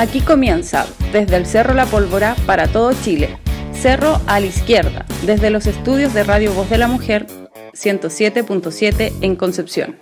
[0.00, 3.38] Aquí comienza, desde el Cerro La Pólvora para todo Chile.
[3.74, 7.26] Cerro a la izquierda, desde los estudios de Radio Voz de la Mujer
[7.74, 9.98] 107.7 en Concepción.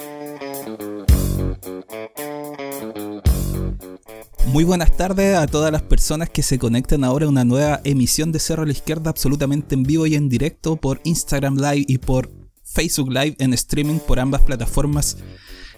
[4.46, 8.30] Muy buenas tardes a todas las personas que se conectan ahora a una nueva emisión
[8.30, 11.99] de Cerro a la Izquierda absolutamente en vivo y en directo por Instagram Live y
[11.99, 12.30] por
[12.62, 15.17] Facebook Live en streaming por ambas plataformas.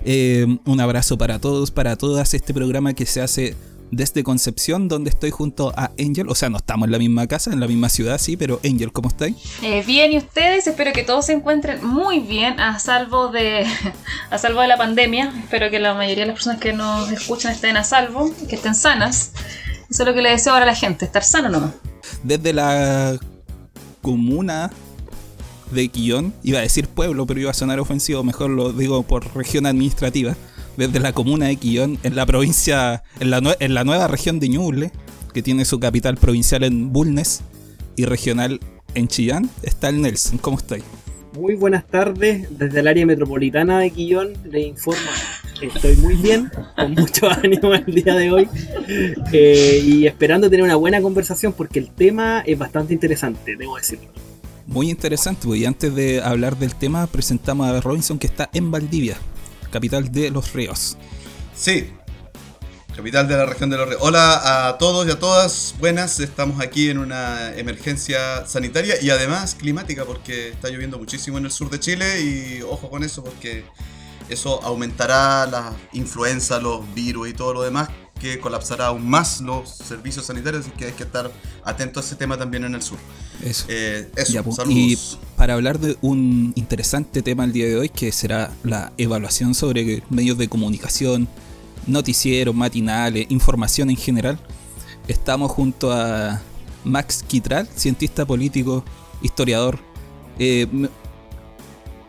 [0.05, 2.35] Eh, un abrazo para todos, para todas.
[2.35, 3.57] Este programa que se hace
[3.91, 6.29] desde Concepción, donde estoy junto a Angel.
[6.29, 8.93] O sea, no estamos en la misma casa, en la misma ciudad, sí, pero Angel,
[8.93, 9.37] ¿cómo estáis?
[9.63, 13.67] Eh, bien, y ustedes, espero que todos se encuentren muy bien, a salvo de
[14.31, 15.33] a salvo de la pandemia.
[15.43, 18.75] Espero que la mayoría de las personas que nos escuchan estén a salvo, que estén
[18.75, 19.33] sanas.
[19.91, 21.73] Eso es lo que le deseo ahora a la gente, estar sano nomás.
[22.23, 23.19] Desde la
[24.03, 24.71] comuna
[25.73, 29.35] de Quillón, iba a decir pueblo, pero iba a sonar ofensivo, mejor lo digo por
[29.37, 30.37] región administrativa
[30.81, 34.49] desde la comuna de Quillón, en la provincia, en la, en la nueva región de
[34.49, 34.91] Ñuble,
[35.35, 37.43] que tiene su capital provincial en Bulnes
[37.97, 38.61] y regional
[38.95, 40.39] en Chillán, está el Nelson.
[40.39, 40.83] ¿Cómo estáis?
[41.35, 45.11] Muy buenas tardes, desde el área metropolitana de Quillón le informo.
[45.61, 48.49] Estoy muy bien, con mucho ánimo el día de hoy
[49.33, 54.09] eh, y esperando tener una buena conversación porque el tema es bastante interesante, debo decirlo.
[54.67, 58.71] Muy interesante, pues, y antes de hablar del tema presentamos a Robinson que está en
[58.71, 59.19] Valdivia
[59.71, 60.97] capital de Los Ríos.
[61.55, 61.93] Sí,
[62.95, 64.01] capital de la región de Los Ríos.
[64.03, 69.55] Hola a todos y a todas, buenas, estamos aquí en una emergencia sanitaria y además
[69.55, 73.65] climática porque está lloviendo muchísimo en el sur de Chile y ojo con eso porque
[74.29, 77.89] eso aumentará la influenza, los virus y todo lo demás
[78.21, 81.33] que colapsará aún más los servicios sanitarios y que hay que estar
[81.65, 82.99] atento a ese tema también en el sur.
[83.43, 83.65] Eso.
[83.69, 84.99] Eh, eso pues, y
[85.37, 90.03] para hablar de un interesante tema el día de hoy, que será la evaluación sobre
[90.11, 91.27] medios de comunicación,
[91.87, 94.39] noticieros, matinales, información en general,
[95.09, 96.41] estamos junto a
[96.85, 98.85] Max Quitral, cientista político,
[99.23, 99.79] historiador.
[100.39, 100.67] Eh,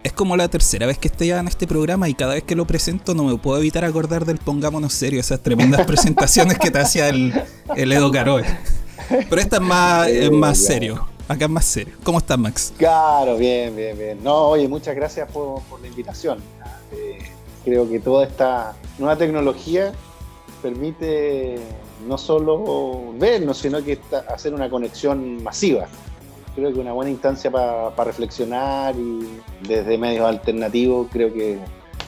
[0.04, 2.66] es como la tercera vez que estoy en este programa y cada vez que lo
[2.66, 7.10] presento no me puedo evitar acordar del Pongámonos Serio, esas tremendas presentaciones que te hacía
[7.10, 7.34] el,
[7.76, 8.44] el Edo Caroe.
[9.10, 11.08] Pero esta es más, más serio.
[11.28, 11.94] Acá es más serio.
[12.04, 12.74] ¿Cómo estás, Max?
[12.78, 14.24] Claro, bien, bien, bien.
[14.24, 16.40] No, oye, muchas gracias por, la invitación.
[16.92, 17.20] Eh,
[17.64, 19.92] creo que toda esta nueva tecnología
[20.62, 21.60] permite
[22.08, 25.88] no solo vernos, sino que hacer una conexión masiva
[26.56, 29.28] creo que una buena instancia para reflexionar y
[29.68, 31.60] desde medios alternativos creo que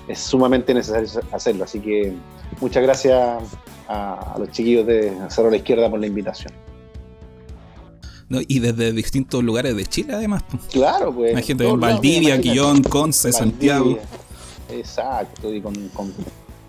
[0.07, 1.63] es sumamente necesario hacerlo.
[1.63, 2.13] Así que
[2.59, 3.43] muchas gracias
[3.87, 6.53] a, los chiquillos de Cerro la Izquierda por la invitación.
[8.29, 10.43] y desde distintos lugares de Chile además.
[10.71, 11.45] Claro, pues.
[11.45, 13.99] Gente en Valdivia, Quillón, Conce, Santiago.
[14.69, 15.75] Exacto, y con,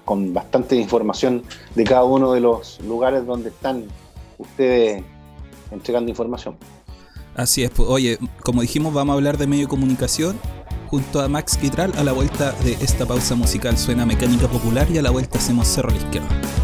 [0.05, 1.43] con bastante información
[1.75, 3.85] de cada uno de los lugares donde están
[4.39, 5.03] ustedes
[5.71, 6.57] entregando información.
[7.37, 10.39] Así es, pues, oye, como dijimos, vamos a hablar de medio de comunicación
[10.89, 13.77] junto a Max Quitral a la vuelta de esta pausa musical.
[13.77, 16.64] Suena mecánica popular y a la vuelta hacemos cerro a la izquierda.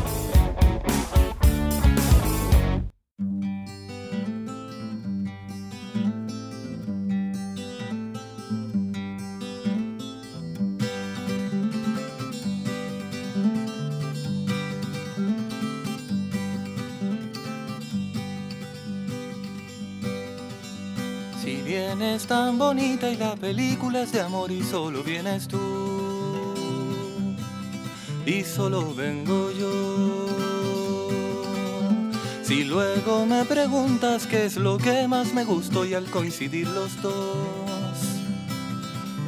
[23.09, 25.59] Y la película es de amor y solo vienes tú.
[28.27, 30.27] Y solo vengo yo.
[32.43, 37.01] Si luego me preguntas qué es lo que más me gustó y al coincidir los
[37.01, 37.99] dos,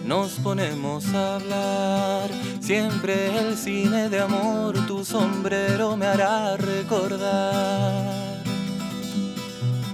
[0.05, 2.31] nos ponemos a hablar.
[2.61, 8.22] Siempre el cine de amor, tu sombrero me hará recordar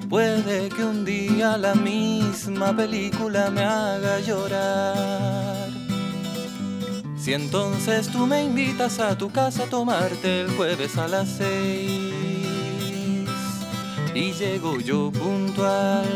[0.08, 5.68] Puede que un día la misma película me haga llorar.
[7.18, 12.08] Si entonces tú me invitas a tu casa a tomarte el jueves a las seis
[14.14, 16.06] y llego yo puntual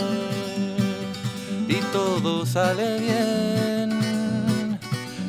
[1.68, 4.80] y todo sale bien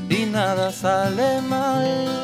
[0.10, 2.24] y nada sale mal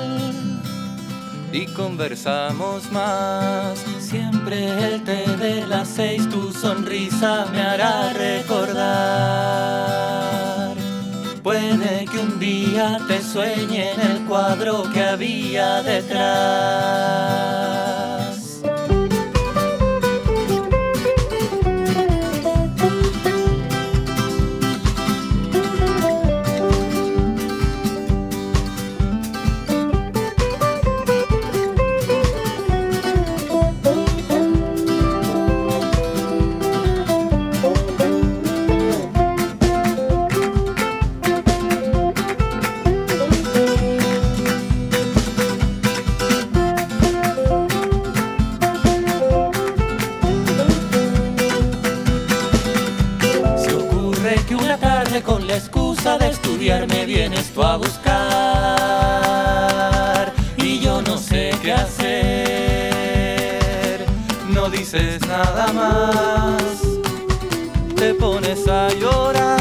[1.52, 3.99] y conversamos más.
[4.10, 8.80] Siempre el té de las seis, tu sonrisa me hará recordar.
[11.44, 17.69] Puede que un día te sueñe en el cuadro que había detrás.
[57.70, 58.10] a buscar
[60.58, 62.10] y yo no sé qué hacer.
[64.50, 66.64] No dices nada más,
[67.96, 69.59] te pones a llorar.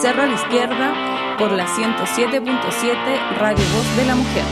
[0.00, 4.44] Cerro a la Izquierda por la 107.7 Radio Voz de la Mujer.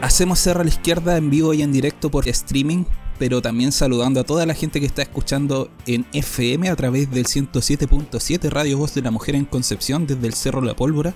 [0.00, 2.84] Hacemos Cerro a la Izquierda en vivo y en directo por streaming,
[3.18, 7.26] pero también saludando a toda la gente que está escuchando en FM a través del
[7.26, 11.14] 107.7 Radio Voz de la Mujer en Concepción desde el Cerro La Pólvora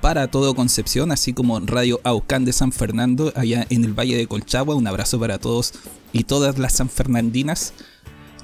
[0.00, 4.26] para todo Concepción, así como Radio Aucán de San Fernando, allá en el Valle de
[4.26, 4.74] Colchagua.
[4.74, 5.74] Un abrazo para todos
[6.12, 7.74] y todas las sanfernandinas.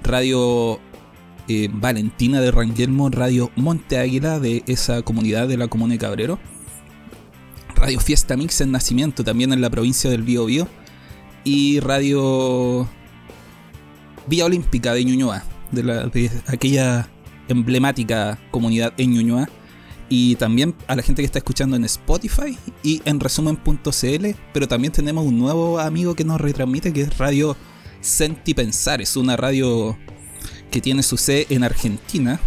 [0.02, 0.78] Radio
[1.48, 6.38] eh, Valentina de Ranguelmo, Radio Monte Águila de esa comunidad de la Comuna de Cabrero.
[7.74, 10.68] Radio Fiesta Mix en Nacimiento, también en la provincia del Bío Bío.
[11.44, 12.86] Y Radio
[14.26, 17.08] Vía Olímpica de Ñuñoa, de, de aquella
[17.48, 19.48] emblemática comunidad en Ñuñoa
[20.08, 24.92] y también a la gente que está escuchando en Spotify y en resumen.cl, pero también
[24.92, 27.56] tenemos un nuevo amigo que nos retransmite que es Radio
[28.00, 29.96] Senti Pensar, es una radio
[30.70, 32.38] que tiene su sede en Argentina,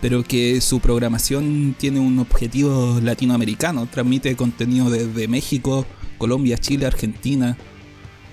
[0.00, 5.86] pero que su programación tiene un objetivo latinoamericano, transmite contenido desde México,
[6.18, 7.56] Colombia, Chile, Argentina,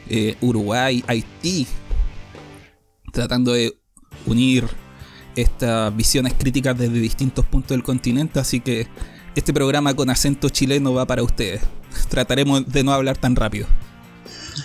[0.10, 1.68] eh, Uruguay, Haití,
[3.12, 3.78] tratando de
[4.26, 4.66] unir
[5.38, 8.88] estas visiones críticas desde distintos puntos del continente, así que
[9.36, 11.62] este programa con acento chileno va para ustedes.
[12.10, 13.68] Trataremos de no hablar tan rápido.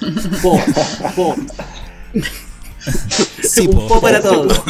[0.42, 0.58] Po,
[1.14, 1.36] po.
[3.42, 3.82] Sí, po.
[3.82, 4.60] Un po para todos.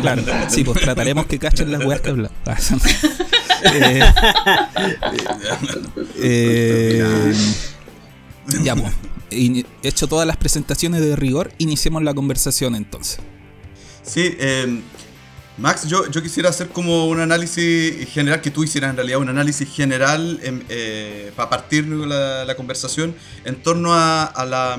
[0.00, 2.30] claro, sí, pues trataremos que cachen las weas que hablan.
[3.64, 4.00] eh,
[6.22, 7.34] eh,
[8.62, 8.94] ya, pues.
[9.82, 13.20] Hecho todas las presentaciones de rigor, iniciemos la conversación entonces.
[14.08, 14.82] Sí, em,
[15.58, 19.28] Max, yo, yo quisiera hacer como un análisis general, que tú hicieras en realidad un
[19.28, 24.78] análisis general em, eh, para partir la, la conversación en torno a, la,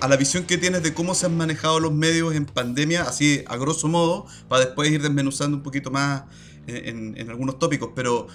[0.00, 3.42] a la visión que tienes de cómo se han manejado los medios en pandemia, así
[3.46, 6.24] a grosso modo, para después ir desmenuzando un poquito más
[6.66, 8.26] en, en algunos tópicos, pero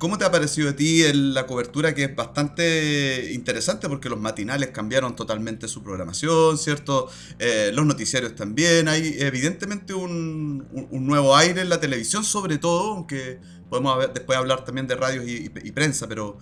[0.00, 4.70] ¿Cómo te ha parecido a ti la cobertura que es bastante interesante porque los matinales
[4.70, 7.08] cambiaron totalmente su programación, ¿cierto?
[7.38, 8.88] Eh, los noticiarios también.
[8.88, 14.86] Hay evidentemente un, nuevo aire en la televisión sobre todo, aunque podemos después hablar también
[14.86, 16.38] de radios y, prensa, pero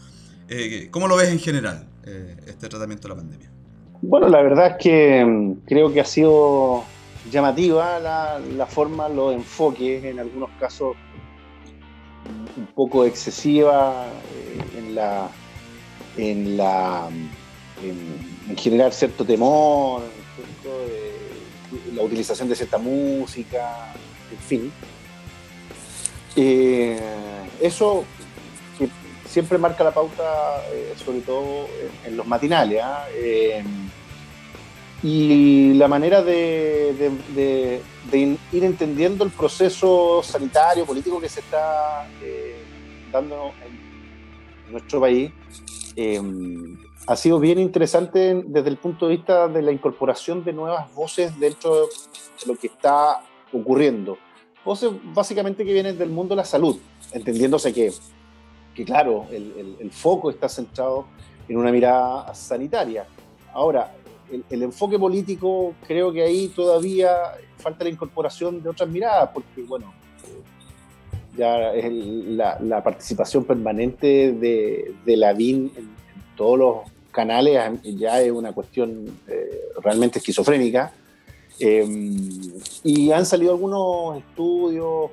[0.48, 3.50] eh, ¿cómo lo ves en general eh, este tratamiento de la pandemia?
[4.02, 6.84] Bueno, la verdad es que mm, creo que ha sido
[7.28, 10.94] llamativa la, la forma, los enfoques, en algunos casos
[12.56, 15.28] un poco excesiva eh, en la
[16.16, 17.08] en la
[17.82, 20.02] en, generar cierto temor,
[21.94, 23.92] la utilización de cierta música,
[24.32, 24.72] en fin.
[26.34, 26.98] Eh,
[27.60, 28.04] eso
[29.26, 31.66] siempre marca la pauta, eh, sobre todo
[32.04, 32.80] en, los matinales.
[32.82, 33.06] ¿ah?
[35.02, 37.80] y la manera de,
[38.16, 42.62] ir entendiendo el proceso sanitario, político que se está eh,
[43.12, 45.30] dando en nuestro país,
[45.96, 50.94] em, ha sido bien interesante desde el punto de vista de la incorporación de nuevas
[50.94, 51.88] voces dentro de
[52.46, 53.22] lo que está
[53.52, 54.18] ocurriendo.
[54.64, 56.76] Voces básicamente que vienen del mundo de la salud,
[57.12, 57.92] entendiéndose que,
[58.74, 61.06] que claro, el, el, foco está centrado
[61.48, 63.06] en una mirada sanitaria.
[63.54, 63.94] Ahora,
[64.30, 67.14] el, el, enfoque político creo que ahí todavía
[67.58, 69.92] falta la incorporación de otras miradas, porque bueno,
[71.36, 71.72] ya
[72.60, 77.58] la, participación permanente de, de la DIN en, en todos los canales
[77.96, 80.92] ya es una cuestión eh, realmente esquizofrénica.
[81.58, 82.30] Em,
[82.84, 85.10] y han salido algunos estudios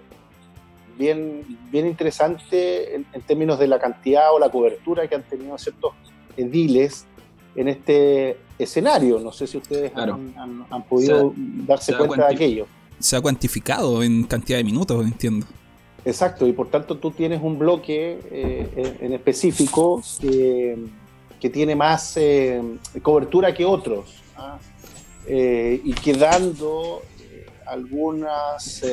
[0.99, 5.93] bien, bien interesantes en, términos de la cantidad o la cobertura que han tenido ciertos
[6.37, 7.05] ediles
[7.55, 9.19] en este escenario.
[9.19, 12.67] No sé si ustedes han, podido darse cuenta de aquello.
[12.99, 15.45] Se ha cuantificado en cantidad de minutos, entiendo.
[16.05, 20.77] Exacto, y por tanto tú tienes un bloque eh, en específico que
[21.39, 22.61] que tiene más eh,
[23.03, 24.57] cobertura que otros, ¿ah?
[25.27, 27.03] eh, y quedando
[27.67, 28.83] algunas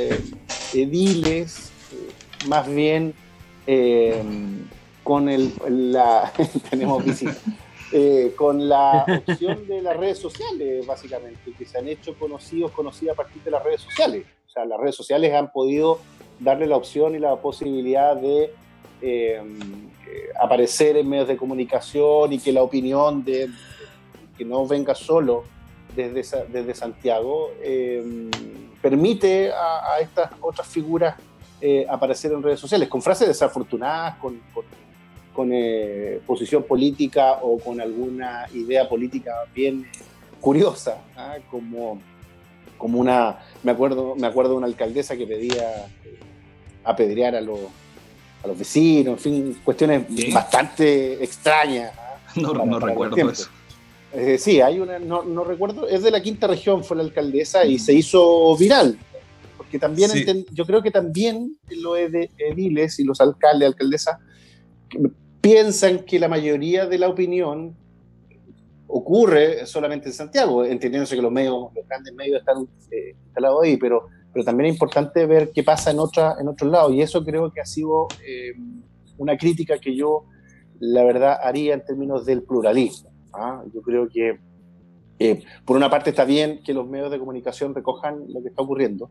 [0.74, 1.70] ediles
[2.48, 3.14] más bien
[5.02, 6.32] con el, la,
[6.70, 7.04] tenemos
[8.36, 13.16] con la opción de las redes sociales, básicamente, que se han hecho conocidos, conocidas a
[13.16, 14.24] partir de las redes sociales.
[14.48, 15.98] O sea, las redes sociales han podido
[16.40, 18.52] darle la opción y la posibilidad de
[20.40, 23.48] aparecer en medios de comunicación y que la opinión de
[24.36, 25.44] que no venga solo
[25.94, 28.30] desde, desde Santiago eh,
[28.80, 31.16] permite a, estas otras figuras
[31.60, 34.40] eh, aparecer en redes sociales con frases desafortunadas, con,
[35.52, 39.86] eh, posición política o con alguna idea política bien
[40.40, 41.36] curiosa, ¿ah?
[41.50, 42.00] como,
[42.76, 45.86] como una, me acuerdo, me acuerdo de una alcaldesa que pedía
[46.84, 47.60] apedrear a los
[48.42, 51.92] a los vecinos, en fin, cuestiones bastante extrañas.
[51.96, 52.08] ¿ah?
[52.40, 53.50] No, no recuerdo eso.
[54.14, 57.64] Eh, sí, hay una, no, no, recuerdo, es de la quinta región, fue la alcaldesa
[57.64, 58.98] y se hizo viral.
[59.56, 60.10] Porque también,
[60.50, 64.18] yo creo que también los ediles y los alcaldes, alcaldesas,
[65.42, 67.76] piensan que la mayoría de la opinión
[68.86, 73.76] ocurre solamente en Santiago, entendiéndose que los medios, los grandes medios están eh, instalados ahí,
[73.76, 76.92] pero pero también es importante ver qué pasa en, otra, en otros lados.
[76.92, 78.54] Y eso creo que ha sido eh,
[79.18, 80.24] una crítica que yo,
[80.80, 83.10] la verdad, haría en términos del pluralismo.
[83.32, 83.62] ¿ah?
[83.74, 84.38] Yo creo que,
[85.18, 88.62] eh, por una parte, está bien que los medios de comunicación recojan lo que está
[88.62, 89.10] ocurriendo,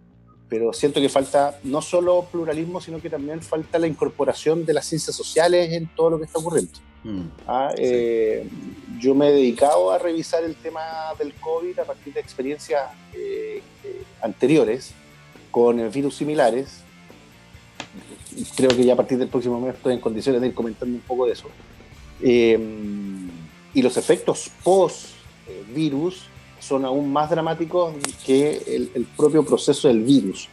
[0.52, 4.86] pero siento que falta no solo pluralismo, sino que también falta la incorporación de las
[4.86, 6.74] ciencias sociales en todo lo que está ocurriendo.
[7.06, 7.74] Mm, ¿ah?
[7.78, 8.46] eh,
[9.00, 10.82] yo me he dedicado a revisar el tema
[11.18, 12.82] del COVID a partir de experiencias
[14.22, 14.92] anteriores
[15.52, 16.82] con virus similares.
[18.58, 21.02] Creo que ya a partir del próximo mes estoy en condiciones de ir comentando un
[21.02, 21.48] poco de eso.
[22.22, 23.30] Em,
[23.74, 26.26] y los efectos post-virus
[26.62, 27.94] son aún más dramáticos
[28.26, 28.62] que
[28.96, 30.48] el, propio proceso del virus.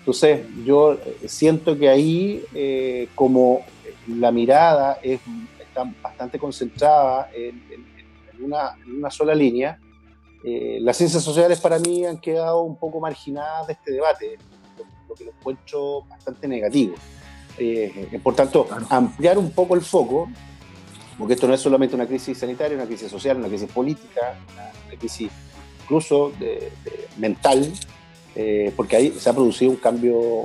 [0.00, 3.60] Entonces, yo eh, siento que ahí, eh, como
[4.08, 5.20] la mirada es,
[5.60, 7.62] está bastante concentrada en,
[8.40, 9.78] una, en una sola línea,
[10.44, 14.38] eh, las ciencias sociales para mí han quedado un poco marginadas de este debate,
[15.08, 16.94] lo, que lo encuentro bastante negativo.
[17.58, 20.28] Eh, por tanto, ampliar un poco el foco,
[21.22, 24.98] porque esto no es solamente una crisis sanitaria, una crisis social, una crisis política, una,
[24.98, 25.30] crisis
[25.84, 26.32] incluso
[27.16, 27.72] mental,
[28.34, 30.42] eh, porque ahí se ha producido un cambio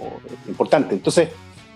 [0.48, 0.94] importante.
[0.94, 1.30] Entonces,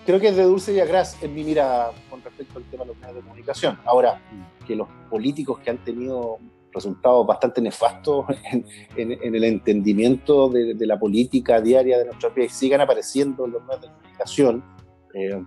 [0.06, 2.84] creo que es de dulce y a gras en mi mira con respecto al tema
[2.84, 3.76] de los medios de comunicación.
[3.86, 4.22] Ahora,
[4.68, 6.38] que los políticos que han tenido
[6.72, 13.46] resultados bastante nefastos en, el entendimiento de, la política diaria de nuestro país sigan apareciendo
[13.46, 14.64] en los medios de comunicación,
[15.12, 15.42] eh,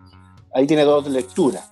[0.54, 1.72] ahí tiene dos lecturas.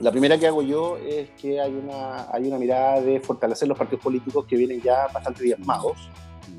[0.00, 3.76] La primera que hago yo es que hay una, hay una mirada de fortalecer los
[3.76, 6.08] partidos políticos que vienen ya bastante diezmados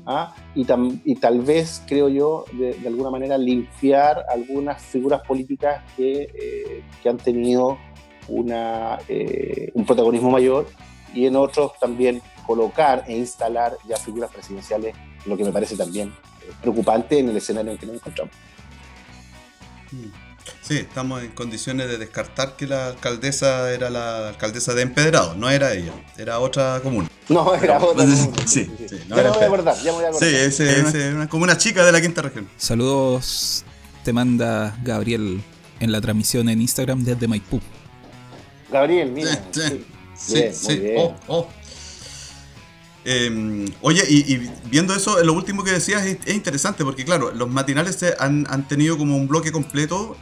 [0.04, 0.34] ¿ah?
[0.54, 0.66] y,
[1.04, 7.08] y, tal vez, creo yo, de, alguna manera limpiar algunas figuras políticas que, eh, que
[7.08, 7.78] han tenido
[8.28, 10.66] una, eh, un protagonismo mayor
[11.14, 14.94] y en otros también colocar e instalar ya figuras presidenciales,
[15.24, 18.34] lo que me parece también eh, preocupante en el escenario en que nos encontramos.
[19.92, 20.29] Mm.
[20.70, 25.50] Sí, estamos en condiciones de descartar que la alcaldesa era la alcaldesa de Empedrado, no
[25.50, 27.08] era ella, era otra comuna.
[27.28, 28.46] No, era otra comuna.
[28.46, 30.30] Sí, sí, ya, me voy a acordar, ya me voy a acordar.
[30.52, 32.48] Sí, es una comuna chica de la quinta región.
[32.56, 33.64] Saludos,
[34.04, 35.42] te manda Gabriel
[35.80, 37.60] en la transmisión en Instagram desde Maipú.
[38.70, 39.44] Gabriel, mira.
[39.50, 39.84] Sí,
[40.14, 40.82] Sí, sí.
[40.96, 41.48] Oh, oh.
[43.04, 48.04] Em, oye, y, viendo eso, lo último que decías es, interesante porque, claro, los matinales
[48.18, 50.16] han, tenido como un bloque completo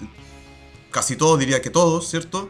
[0.90, 2.48] casi todos, diría que todos, ¿cierto?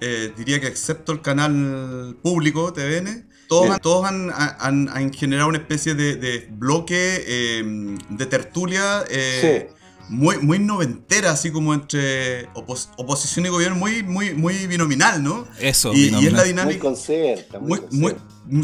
[0.00, 5.94] Eh, diría que excepto el canal público, TVN, todos, todos han, han, generado una especie
[5.94, 9.70] de, bloque em, de tertulia eh,
[10.08, 15.46] muy, muy noventera, así como entre oposición y gobierno, muy, muy, muy binominal, ¿no?
[15.60, 16.64] Eso, y, y es la dinámica.
[16.64, 18.14] Muy concierta, muy, muy,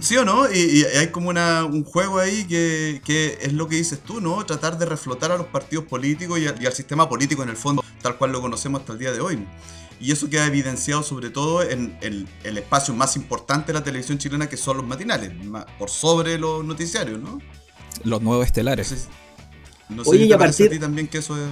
[0.02, 0.50] ¿Sí o no?
[0.52, 4.44] Y, hay como una, un juego ahí que, que, es lo que dices tú, ¿no?
[4.44, 8.18] Tratar de reflotar a los partidos políticos y, al sistema político en el fondo, tal
[8.18, 9.46] cual lo conocemos hasta el día de hoy.
[9.98, 14.48] Y eso queda evidenciado sobre todo en, el espacio más importante de la televisión chilena,
[14.48, 15.32] que son los matinales,
[15.78, 17.38] por sobre los noticiarios, ¿no?
[18.04, 19.08] Los nuevos estelares.
[19.88, 20.66] no sé Oye, si a partir...
[20.66, 21.48] a ti también que eso es...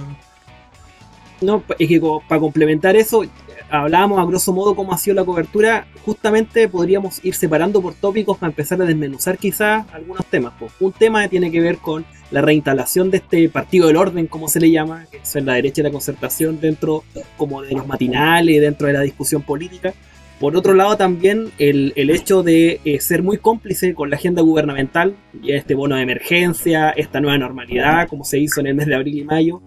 [1.41, 3.23] No, es que para complementar eso,
[3.69, 8.37] hablábamos a grosso modo cómo ha sido la cobertura, justamente podríamos ir separando por tópicos
[8.37, 10.53] para empezar a desmenuzar quizás algunos temas.
[10.79, 14.59] Un tema tiene que ver con la reinstalación de este partido del orden, como se
[14.59, 17.03] le llama, que es la derecha de la concertación dentro
[17.37, 19.93] como de los matinales, dentro de la discusión política.
[20.39, 25.15] Por otro lado también el, hecho de eh, ser muy cómplice con la agenda gubernamental,
[25.43, 28.95] y este bono de emergencia, esta nueva normalidad, como se hizo en el mes de
[28.95, 29.61] abril y mayo,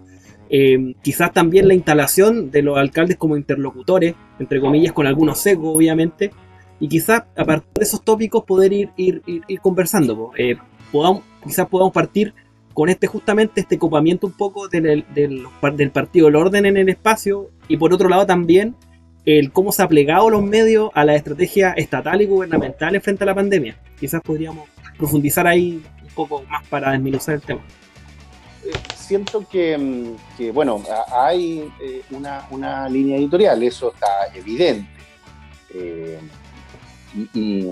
[0.55, 5.75] eh, quizás también la instalación de los alcaldes como interlocutores, entre comillas, con algunos sesgos,
[5.75, 6.29] obviamente,
[6.79, 10.29] y quizás a partir de esos tópicos poder ir, ir, ir, conversando.
[10.37, 10.55] Eh,
[11.43, 12.35] quizás podamos partir
[12.75, 15.43] con este justamente este copamiento un poco del, del,
[15.75, 18.75] del, partido del orden en el espacio y por otro lado también
[19.25, 23.25] el cómo se ha plegado los medios a la estrategia estatal y gubernamental frente a
[23.25, 23.75] la pandemia.
[23.99, 27.61] Quizás podríamos profundizar ahí un poco más para desminuzar el tema
[28.95, 34.89] siento que, mm, bueno, hay eh, una, línea editorial, eso está evidente.
[35.73, 36.19] Eh,
[37.33, 37.67] y,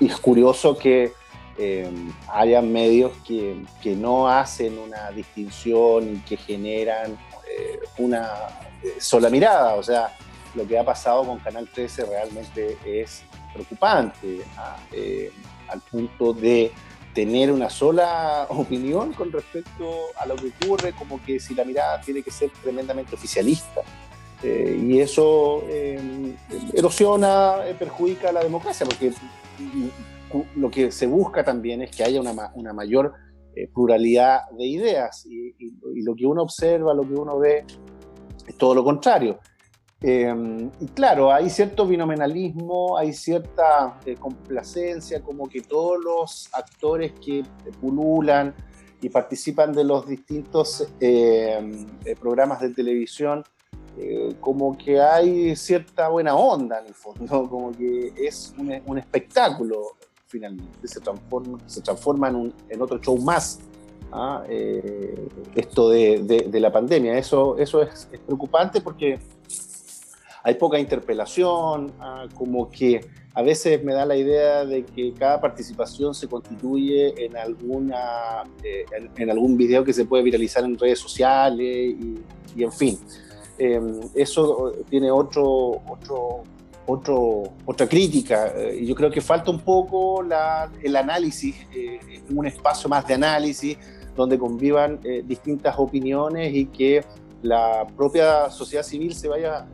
[0.00, 1.12] es curioso que
[1.58, 1.90] eh,
[2.28, 3.56] haya medios que,
[3.96, 7.16] no hacen una distinción y que generan
[7.98, 8.30] una
[8.98, 9.74] sola mirada.
[9.74, 10.16] O sea,
[10.54, 14.76] lo que ha pasado con Canal 13 realmente es preocupante ¿ah?
[15.68, 16.72] al punto de
[17.14, 19.84] tener una sola opinión con respecto
[20.18, 23.82] a lo que ocurre, como que si la mirada tiene que ser tremendamente oficialista.
[24.42, 26.34] Eh, y eso eh,
[26.72, 29.12] erosiona, eh, perjudica la democracia, porque
[30.56, 33.12] lo que se busca también es que haya una, una mayor
[33.74, 37.66] pluralidad de ideas y, y, lo que uno observa, lo que uno ve,
[38.46, 39.40] es todo lo contrario.
[40.02, 47.12] Em, y claro, hay cierto binominalismo, hay cierta eh, complacencia, como que todos los actores
[47.24, 47.44] que
[47.80, 48.54] pululan
[49.02, 53.44] y participan de los distintos em, eh, programas de televisión,
[53.98, 59.96] eh, como que hay cierta buena onda en el fondo, como que es un, espectáculo
[60.26, 63.58] finalmente, se transforma, se transforma en, un, en otro show más.
[64.12, 64.44] ¿ah?
[65.54, 69.18] esto de, la pandemia, eso, eso es, es preocupante porque
[70.42, 73.00] hay poca interpelación, ah, como que
[73.34, 78.84] a veces me da la idea de que cada participación se constituye en, alguna, eh,
[79.16, 81.94] en, algún video que se puede viralizar en redes sociales
[82.56, 82.98] y, en fin.
[83.56, 85.82] Em, eso tiene otro,
[86.86, 92.00] otro, otra crítica eh, y yo creo que falta un poco la, el análisis, eh,
[92.30, 93.76] un espacio más de análisis
[94.16, 97.02] donde convivan distintas opiniones y que
[97.42, 99.66] la propia sociedad civil se vaya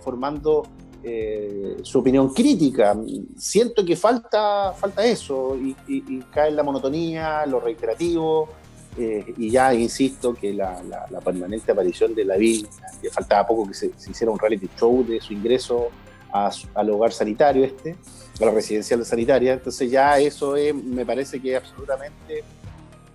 [0.00, 0.64] formando
[1.02, 2.96] eh, su opinión crítica.
[3.36, 8.48] Siento que falta, falta eso y, cae en la monotonía, lo reiterativo.
[8.96, 10.80] Eh, y ya insisto que la,
[11.24, 15.34] permanente aparición de la que faltaba poco que se, hiciera un reality show de su
[15.34, 15.88] ingreso
[16.32, 17.96] al hogar sanitario este,
[18.40, 22.42] a la residencial sanitaria, entonces ya eso me parece que absolutamente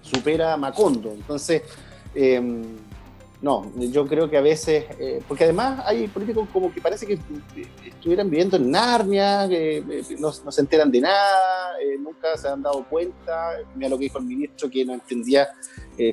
[0.01, 1.11] supera a Macondo.
[1.11, 1.63] Entonces,
[3.43, 7.19] no, yo creo que a veces, eh, porque además hay políticos como que parece que
[7.86, 12.62] estuvieran viviendo en Narnia, que eh, no, se enteran de nada, eh, nunca se han
[12.62, 13.58] dado cuenta.
[13.75, 15.49] Mira lo que dijo el ministro, que no entendía,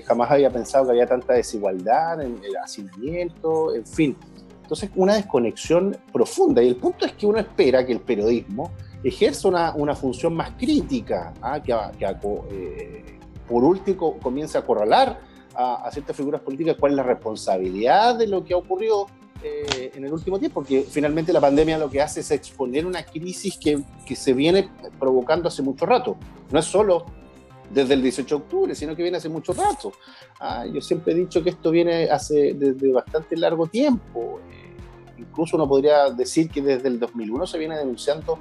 [0.05, 4.17] jamás había pensado que había tanta desigualdad en el hacinamiento, en fin.
[4.63, 6.61] Entonces, una desconexión profunda.
[6.65, 8.73] Y el punto es que uno espera que el periodismo
[9.05, 11.63] ejerza una, una función más crítica, ¿ah?
[11.63, 15.30] que, que por último comience a acorralar
[15.61, 19.07] a, ciertas figuras políticas cuál es la responsabilidad de lo que ha ocurrido
[19.43, 23.05] eh, en el último tiempo, porque finalmente la pandemia lo que hace es exponer una
[23.05, 24.69] crisis que, que, se viene
[24.99, 26.17] provocando hace mucho rato.
[26.51, 27.07] No es solo
[27.71, 29.93] desde el 18 de octubre, sino que viene hace mucho rato.
[30.41, 34.41] Ah, yo siempre he dicho que esto viene hace desde bastante largo tiempo.
[34.51, 34.75] Eh,
[35.19, 38.39] incluso uno podría decir que desde el 2001 se viene denunciando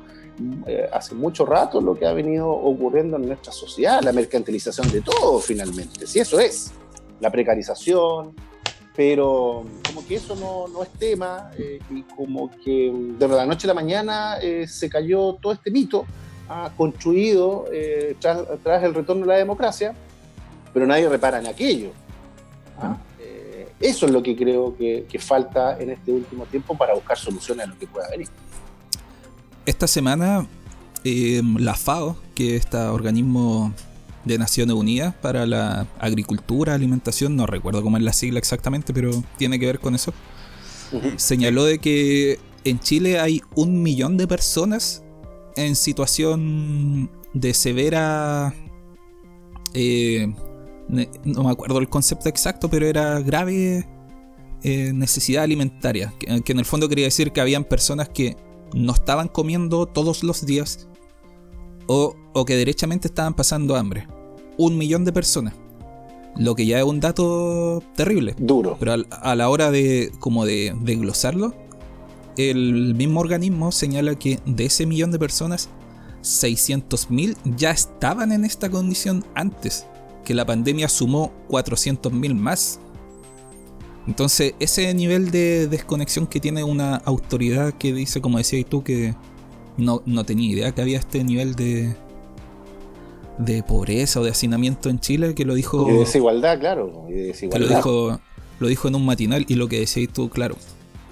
[0.65, 5.01] eh, hace mucho rato lo que ha venido ocurriendo en nuestra sociedad, la mercantilización de
[5.01, 6.71] todo finalmente, si eso es
[7.19, 8.33] la precarización,
[8.95, 13.65] pero como que eso no, no es tema eh, y como que de la noche
[13.65, 16.05] a la mañana eh, se cayó todo este mito
[16.75, 19.93] construido eh, tras, el retorno de la democracia,
[20.73, 21.91] pero nadie repara en aquello.
[22.81, 22.97] ¿ah?
[23.79, 27.67] eso es lo que creo que, que, falta en este último tiempo para buscar soluciones
[27.67, 28.27] a lo que pueda venir.
[29.65, 30.45] Esta semana
[31.03, 33.73] la FAO, que es este organismo
[34.25, 39.23] de Naciones Unidas para la Agricultura, Alimentación, no recuerdo cómo es la sigla exactamente, pero
[39.37, 40.13] tiene que ver con eso.
[41.17, 45.03] Señaló de que en Chile hay un millón de personas
[45.55, 48.53] en situación de severa...
[49.73, 50.33] Eh,
[50.87, 53.87] no me acuerdo el concepto exacto, pero era grave
[54.63, 56.13] eh, necesidad alimentaria.
[56.19, 58.35] Que, que en el fondo quería decir que habían personas que
[58.73, 60.87] no estaban comiendo todos los días
[61.87, 64.07] o, que derechamente estaban pasando hambre.
[64.57, 65.53] Un millón de personas.
[66.37, 68.35] Lo que ya es un dato terrible.
[68.37, 68.77] Duro.
[68.79, 71.53] Pero a, la hora de como de, glosarlo,
[72.37, 75.69] el mismo organismo señala que de ese millón de personas,
[76.21, 79.85] 600.000 ya estaban en esta condición antes,
[80.23, 82.79] que la pandemia sumó 400.000 más.
[84.07, 89.13] Entonces, ese nivel de desconexión que tiene una autoridad que dice, como decías tú, que
[89.77, 91.95] no, no tenía idea que había este nivel de,
[93.39, 95.89] de pobreza o de hacinamiento en Chile que lo dijo.
[95.89, 97.05] Y desigualdad, claro.
[97.09, 97.67] desigualdad.
[97.67, 98.21] lo dijo,
[98.59, 100.55] lo dijo en un matinal y lo que decías tú, claro.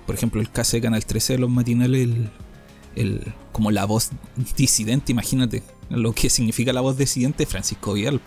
[0.06, 2.08] Por ejemplo, el caso de Canal 13 de los matinales,
[2.96, 4.12] el, como la voz
[4.56, 8.22] disidente, imagínate lo que significa la voz disidente Francisco Vial.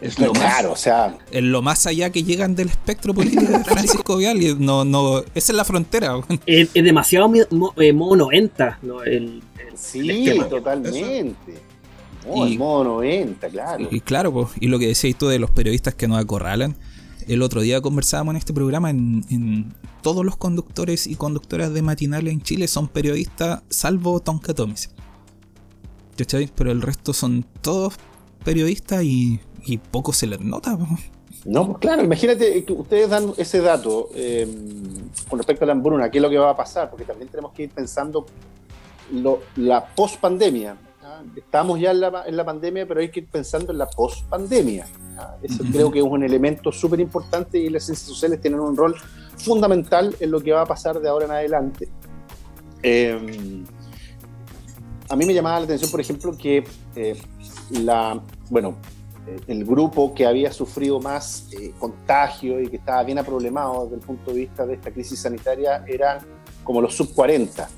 [0.00, 1.16] Es lo claro, o sea.
[1.30, 4.42] En lo más allá que llegan del espectro político de Francisco Vial.
[4.42, 6.20] Y no, no, esa es la frontera.
[6.46, 7.30] Es, demasiado
[7.76, 8.80] eh, modo 90.
[9.76, 11.36] sí, totalmente.
[12.26, 13.88] El modo 90, claro.
[13.90, 16.76] Y, claro, pues, y lo que decías tú de los periodistas que nos acorralan.
[17.26, 22.34] El otro día conversábamos en este programa en, todos los conductores y conductoras de matinales
[22.34, 24.90] en Chile son periodistas, salvo Tonka Tomis.
[26.54, 27.94] Pero el resto son todos
[28.44, 30.76] periodistas y y poco se les nota.
[31.44, 34.46] No, pues claro, imagínate que ustedes dan ese dato eh,
[35.28, 37.52] con respecto a la hambruna, qué es lo que va a pasar, porque también tenemos
[37.52, 38.26] que ir pensando
[39.12, 40.76] lo, la post-pandemia.
[41.36, 44.86] Estamos ya en la, en la, pandemia, pero hay que ir pensando en la post-pandemia.
[45.42, 48.94] Eso creo que es un elemento súper importante y las ciencias sociales tienen un rol
[49.36, 51.88] fundamental en lo que va a pasar de ahora en adelante.
[52.82, 53.64] Eh,
[55.08, 56.64] a mí me llamaba la atención, por ejemplo, que
[56.96, 57.16] eh,
[57.70, 58.76] la, bueno,
[59.26, 63.96] eh, el grupo que había sufrido más eh, contagio y que estaba bien aproblemado desde
[63.96, 66.18] el punto de vista de esta crisis sanitaria eran
[66.62, 67.68] como los sub 40,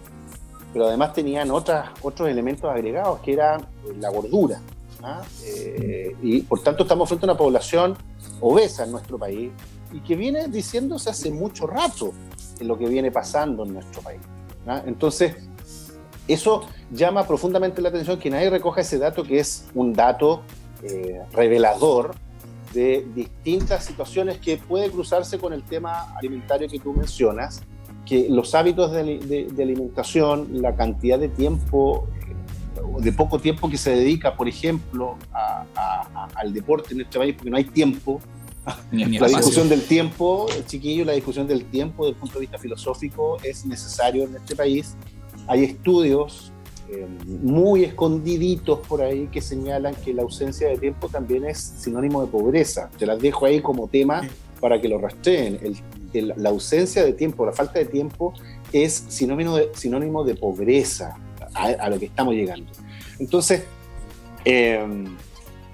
[0.77, 3.67] pero además tenían otras, otros elementos agregados que eran
[3.99, 4.61] la gordura.
[5.03, 5.23] ¿ah?
[5.43, 7.97] Eh, y por tanto estamos frente a una población
[8.43, 9.51] obesa en nuestro país
[9.91, 12.13] y que viene diciéndose hace mucho rato
[12.61, 14.21] en lo que viene pasando en nuestro país.
[14.67, 14.83] ¿ah?
[14.85, 15.37] Entonces,
[16.29, 20.43] eso llama profundamente la atención que nadie recoja ese dato que es un dato
[20.83, 22.15] eh, revelador
[22.75, 27.63] de distintas situaciones que puede cruzarse con el tema alimentario que tú mencionas,
[28.07, 33.91] que los hábitos de, alimentación, la cantidad de tiempo, eh, de poco tiempo que se
[33.91, 35.17] dedica, por ejemplo,
[36.35, 38.21] al deporte en este país, porque no hay tiempo.
[38.91, 43.37] la discusión del tiempo, chiquillo, la discusión del tiempo desde el punto de vista filosófico
[43.43, 44.97] es necesario en este país.
[45.49, 46.53] Hay estudios
[46.89, 52.23] eh, muy escondiditos por ahí que señalan que la ausencia de tiempo también es sinónimo
[52.25, 52.89] de pobreza.
[52.97, 54.23] Te las dejo ahí como tema
[54.61, 55.59] para que lo rastreen.
[56.23, 58.35] La ausencia de tiempo, la falta de tiempo
[58.73, 61.17] es sinónimo de, sinónimo de pobreza
[61.55, 62.71] a, lo que estamos llegando.
[63.19, 63.65] Entonces,
[64.45, 64.85] eh,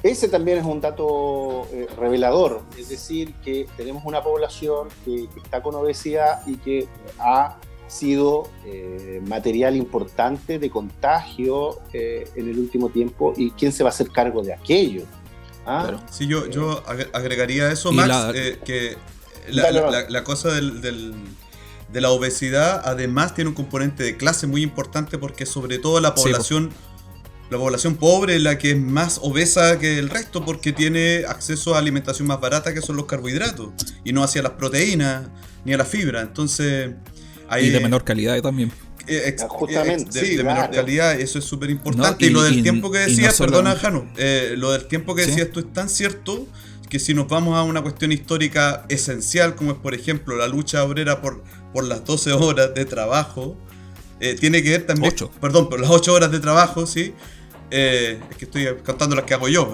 [0.03, 5.63] ese también es un dato eh, revelador, es decir, que tenemos una población que está
[5.63, 7.57] con obesidad y que ha
[7.93, 13.91] sido eh, material importante de contagio eh, en el último tiempo y quién se va
[13.91, 15.03] a hacer cargo de aquello.
[15.67, 16.01] ¿Ah?
[16.11, 18.97] Sí, yo, yo agregaría eso, Max, eh, que
[19.49, 25.79] la, cosa de la obesidad además tiene un componente de clase muy importante porque sobre
[25.79, 26.71] todo la población...
[27.51, 31.75] la población pobre es la que es más obesa que el resto porque tiene acceso
[31.75, 33.71] a alimentación más barata que son los carbohidratos
[34.05, 35.29] y no hacia las proteínas
[35.65, 36.23] ni a la fibra.
[36.23, 36.93] Entonces,
[37.61, 38.73] y de menor calidad también.
[39.09, 40.21] Eh, ah, justamente.
[40.21, 42.27] sí, de menor calidad, eso es súper importante.
[42.27, 45.61] y, lo del tiempo que decías, perdona, Jano, eh, lo del tiempo que decías tú
[45.61, 46.47] es tan cierto
[46.93, 50.85] que si nos vamos a una cuestión histórica esencial, como es por ejemplo la lucha
[50.85, 53.57] obrera por, por las 12 horas de trabajo,
[54.21, 55.15] eh, tiene que ver también.
[55.41, 57.15] Perdón, por las 8 horas de trabajo, sí.
[57.71, 59.73] Eh, es que estoy contando las que hago yo.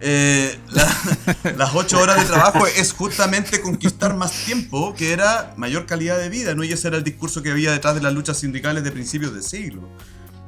[0.00, 0.54] Eh,
[1.56, 6.28] las ocho horas de trabajo es justamente conquistar más tiempo, que era mayor calidad de
[6.28, 6.62] vida, ¿no?
[6.62, 9.40] Y ese era el discurso que había detrás de las luchas sindicales de principios de
[9.40, 9.88] siglo.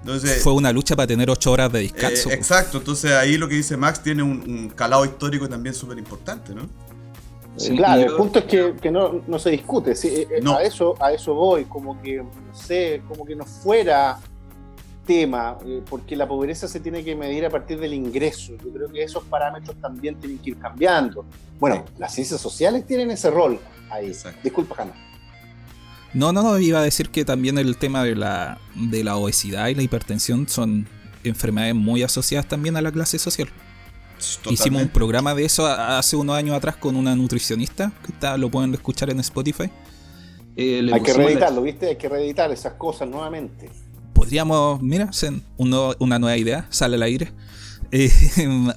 [0.03, 2.29] Entonces, Fue una lucha para tener ocho horas de descanso.
[2.31, 6.55] Eh, exacto, entonces ahí lo que dice Max tiene un, calado histórico también súper importante,
[6.55, 6.69] ¿no?
[7.77, 9.93] claro, el punto es que, no, se discute.
[9.93, 14.19] Eh, a, eso, a eso voy, como que, no sé, como que no fuera
[15.07, 18.55] tema, eh, porque la pobreza se tiene que medir a partir del ingreso.
[18.65, 21.25] Yo creo que esos parámetros también tienen que ir cambiando.
[21.61, 23.61] Bueno, las ciencias sociales tienen ese rol
[23.91, 24.13] ahí.
[24.43, 25.12] Disculpa, Hanna.
[26.15, 29.69] No, no, no, iba a decir que también el tema de la, de la obesidad
[29.69, 30.87] y la hipertensión son
[31.25, 33.49] enfermedades muy asociadas también a la clase social.
[34.49, 38.51] Hicimos un programa de eso hace unos años atrás con una nutricionista, que está, lo
[38.51, 39.71] pueden escuchar en Spotify.
[40.55, 41.89] Eh, Hay que reeditarlo, ¿viste?
[41.89, 43.71] Hay que reeditar esas cosas nuevamente
[44.23, 45.11] podríamos, mira,
[45.59, 47.33] una nueva idea, sale al aire.
[47.95, 48.11] Eh,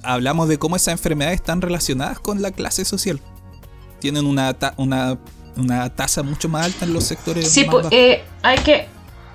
[0.02, 3.18] hablamos de cómo esas enfermedades están relacionadas con la clase social.
[3.98, 5.18] Tienen una, una,
[5.56, 7.50] una tasa mucho más alta en los sectores.
[7.50, 8.88] Sí, pues, eh, hay que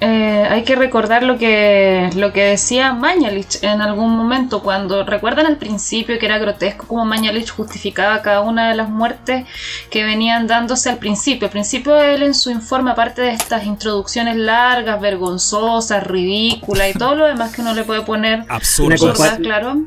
[0.03, 5.45] eh, hay que recordar lo que, lo que decía Mañalich en algún momento, cuando recuerdan
[5.45, 9.45] al principio que era grotesco como Mañalich justificaba cada una de las muertes
[9.91, 11.45] que venían dándose al principio.
[11.45, 17.13] Al principio él en su informe, aparte de estas introducciones largas, vergonzosas, ridículas y todo
[17.13, 19.85] lo demás que uno le puede poner absurdas, claro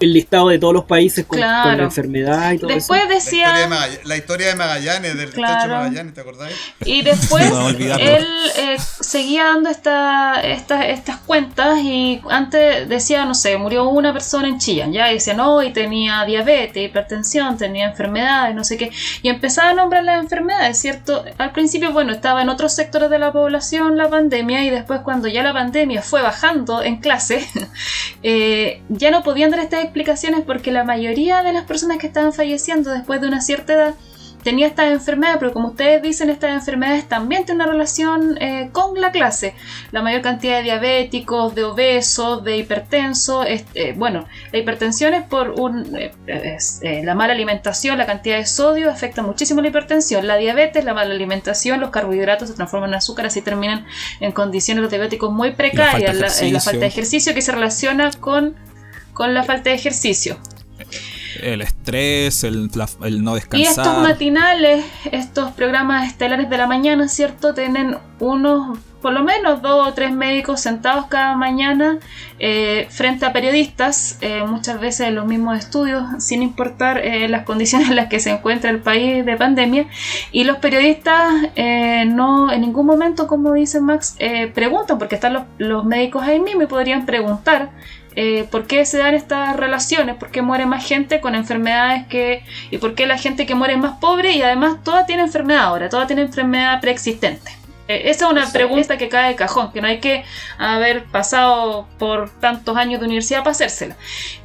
[0.00, 3.68] el listado de todos los países con, la enfermedad y todo después decía
[4.04, 5.62] la historia, de Magallanes del claro.
[5.62, 6.56] de Magallanes ¿te acordáis?
[6.84, 7.44] y después
[7.98, 8.26] él
[8.56, 14.58] eh, seguía dando esta, estas cuentas y antes decía no sé murió una persona en
[14.58, 18.90] Chillán ya y decía no y tenía diabetes hipertensión tenía enfermedades no sé qué
[19.22, 23.18] y empezaba a nombrar las enfermedades cierto al principio bueno estaba en otros sectores de
[23.18, 27.46] la población la pandemia y después cuando ya la pandemia fue bajando en clase
[28.22, 32.32] eh, ya no podían dar estas explicaciones porque la mayoría de las personas que estaban
[32.32, 33.94] falleciendo después de una cierta edad
[34.44, 39.00] tenía estas enfermedades, pero como ustedes dicen, estas enfermedades también tienen una relación eh, con
[39.00, 39.54] la clase.
[39.90, 43.46] La mayor cantidad de diabéticos, de obesos, de hipertensos.
[43.48, 48.90] Eh, bueno, la hipertensión es por un, eh, la mala alimentación, la cantidad de sodio
[48.90, 50.26] afecta muchísimo la hipertensión.
[50.26, 53.86] La diabetes, la mala alimentación, los carbohidratos se transforman en azúcar, así terminan
[54.20, 56.14] en condiciones los diabéticos muy precarias.
[56.14, 58.54] la falta de ejercicio que se relaciona con,
[59.14, 60.38] con la falta de ejercicio
[61.42, 62.70] el estrés, el,
[63.22, 63.58] no descansar.
[63.58, 67.54] Y estos matinales, estos programas estelares de la mañana, ¿cierto?
[67.54, 71.98] Tienen unos, por lo menos dos o tres médicos sentados cada mañana
[72.38, 77.42] eh, frente a periodistas, eh, muchas veces en los mismos estudios, sin importar eh, las
[77.46, 79.86] condiciones en las que se encuentra el país de pandemia.
[80.32, 81.32] Y los periodistas
[82.06, 84.16] no en ningún momento, como dice Max,
[84.54, 87.70] preguntan, porque están los, los médicos ahí mismo y podrían preguntar
[88.16, 92.44] eh, por qué se dan estas relaciones, por qué muere más gente con enfermedades que...
[92.70, 95.64] y por qué la gente que muere es más pobre y además toda tiene enfermedad
[95.64, 97.50] ahora, toda tiene enfermedad preexistente.
[97.88, 100.24] Eh, esa es una pregunta que cae de cajón, que no hay que
[100.58, 103.96] haber pasado por tantos años de universidad para hacérsela.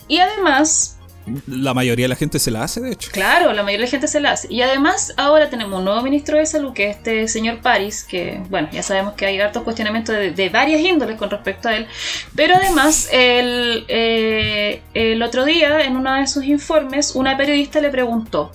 [0.07, 0.98] Y además,
[1.47, 3.11] la mayoría de la gente se la hace, de hecho.
[3.11, 4.47] Claro, la mayoría de la gente se la hace.
[4.51, 8.41] Y además ahora tenemos un nuevo ministro de salud, que es este señor Paris, que
[8.49, 11.87] bueno, ya sabemos que hay hartos cuestionamientos de, varias índoles con respecto a él.
[12.35, 17.89] Pero además, el, eh, el otro día, en uno de sus informes, una periodista le
[17.89, 18.51] preguntó,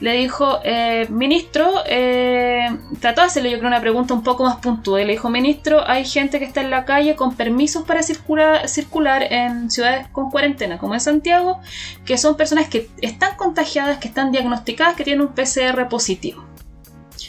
[0.00, 2.68] le dijo, eh, ministro, eh,
[3.00, 5.06] trató de hacerle yo creo una pregunta un poco más puntual.
[5.06, 9.22] Le dijo, ministro, hay gente que está en la calle con permisos para circular, circular
[9.22, 11.60] en ciudades con cuarentena, como en Santiago,
[12.06, 16.44] que son personas que están contagiadas, que están diagnosticadas, que tienen un PCR positivo.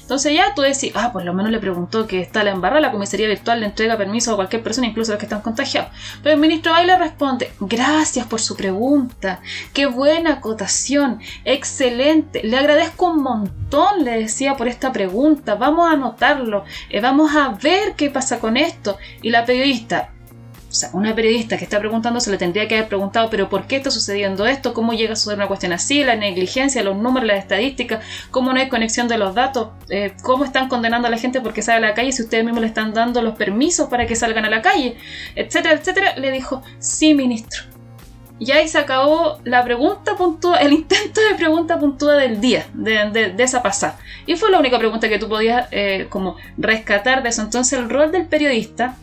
[0.07, 2.91] Entonces ya tú decís, ah, por lo menos le preguntó que está la embarrada, la
[2.93, 5.91] comisaría virtual le entrega permiso a cualquier persona, incluso a los que están contagiados.
[6.23, 9.41] Pero el ministro ahí le responde, gracias por su pregunta,
[9.73, 15.93] qué buena acotación, excelente, le agradezco un montón, le decía por esta pregunta, vamos a
[15.95, 18.97] anotarlo, eh, vamos a ver qué pasa con esto.
[19.21, 20.11] Y la periodista,
[20.69, 23.67] o sea, una periodista que está preguntando se le tendría que haber preguntado, pero ¿por
[23.67, 24.73] qué está sucediendo esto?
[24.73, 26.03] ¿Cómo llega a suceder una cuestión así?
[26.03, 29.69] La negligencia, los números, las estadísticas, ¿cómo no hay conexión de los datos?
[29.89, 32.61] Eh, ¿Cómo están condenando a la gente porque sale a la calle si ustedes mismos
[32.61, 34.97] le están dando los permisos para que salgan a la calle?
[35.35, 36.17] Etcétera, etcétera.
[36.17, 37.76] Le dijo, sí, ministro.
[38.39, 43.33] Y ahí se acabó la pregunta puntual, el intento de pregunta puntual del día, de,
[43.39, 43.97] esa pasada.
[44.25, 47.41] Y fue la única pregunta que tú podías eh, como rescatar de eso.
[47.41, 48.95] Entonces el rol del periodista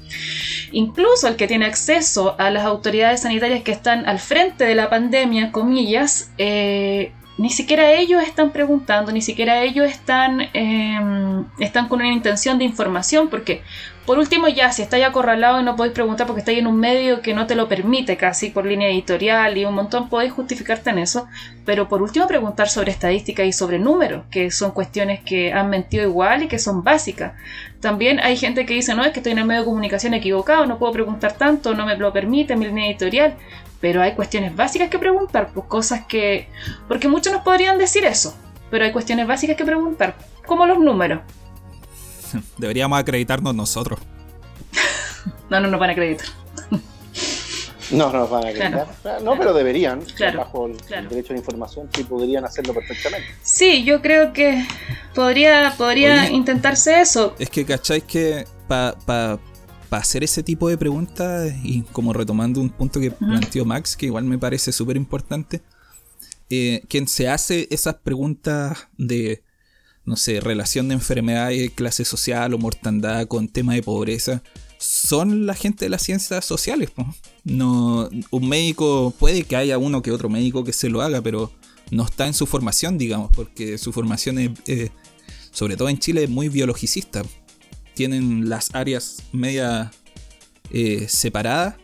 [0.74, 4.90] incluso el que tiene acceso a las autoridades sanitarias que están al frente de la
[4.90, 12.00] pandemia, comillas, eh, ni siquiera ellos están preguntando, ni siquiera ellos están, em, están con
[12.00, 13.62] una intención de información, porque
[14.06, 17.22] por último ya, si estáis acorralado y no podéis preguntar porque estáis en un medio
[17.22, 20.98] que no te lo permite casi por línea editorial y un montón, podéis justificarte en
[20.98, 21.26] eso,
[21.64, 26.04] pero por último preguntar sobre estadística y sobre números, que son cuestiones que han mentido
[26.04, 27.32] igual y que son básicas.
[27.80, 30.66] También hay gente que dice, no, es que estoy en el medio de comunicación equivocado,
[30.66, 33.34] no puedo preguntar tanto, no me lo permite mi línea editorial,
[33.80, 36.48] pero hay cuestiones básicas que preguntar, pues cosas que...
[36.88, 38.36] Porque muchos nos podrían decir eso,
[38.70, 40.14] pero hay cuestiones básicas que preguntar,
[40.46, 41.20] como los números.
[42.58, 44.00] Deberíamos acreditarnos nosotros.
[45.50, 46.26] no, no nos van a acreditar.
[47.90, 49.22] No, no nos van a acreditar.
[49.22, 50.00] no, pero deberían.
[50.36, 53.28] bajo el, derecho de información, sí podrían hacerlo perfectamente.
[53.42, 54.66] Sí, yo creo que
[55.14, 57.34] podría, podría intentarse eso.
[57.38, 59.38] Es que, ¿cacháis que para
[59.90, 64.24] hacer ese tipo de preguntas, y como retomando un punto que planteó Max, que igual
[64.24, 65.62] me parece súper importante,
[66.50, 69.42] eh, quien se hace esas preguntas de,
[70.04, 74.42] no sé, relación de enfermedades, clase social o mortandad con tema de pobreza,
[74.78, 76.90] son la gente de las ciencias sociales.
[77.44, 81.52] No, un médico, puede que haya uno que otro médico que se lo haga, pero
[81.90, 84.90] no está en su formación, digamos, porque su formación es,
[85.50, 87.22] sobre todo en Chile, es muy biologicista
[87.94, 89.90] tienen las áreas media
[90.70, 91.76] eh, separadas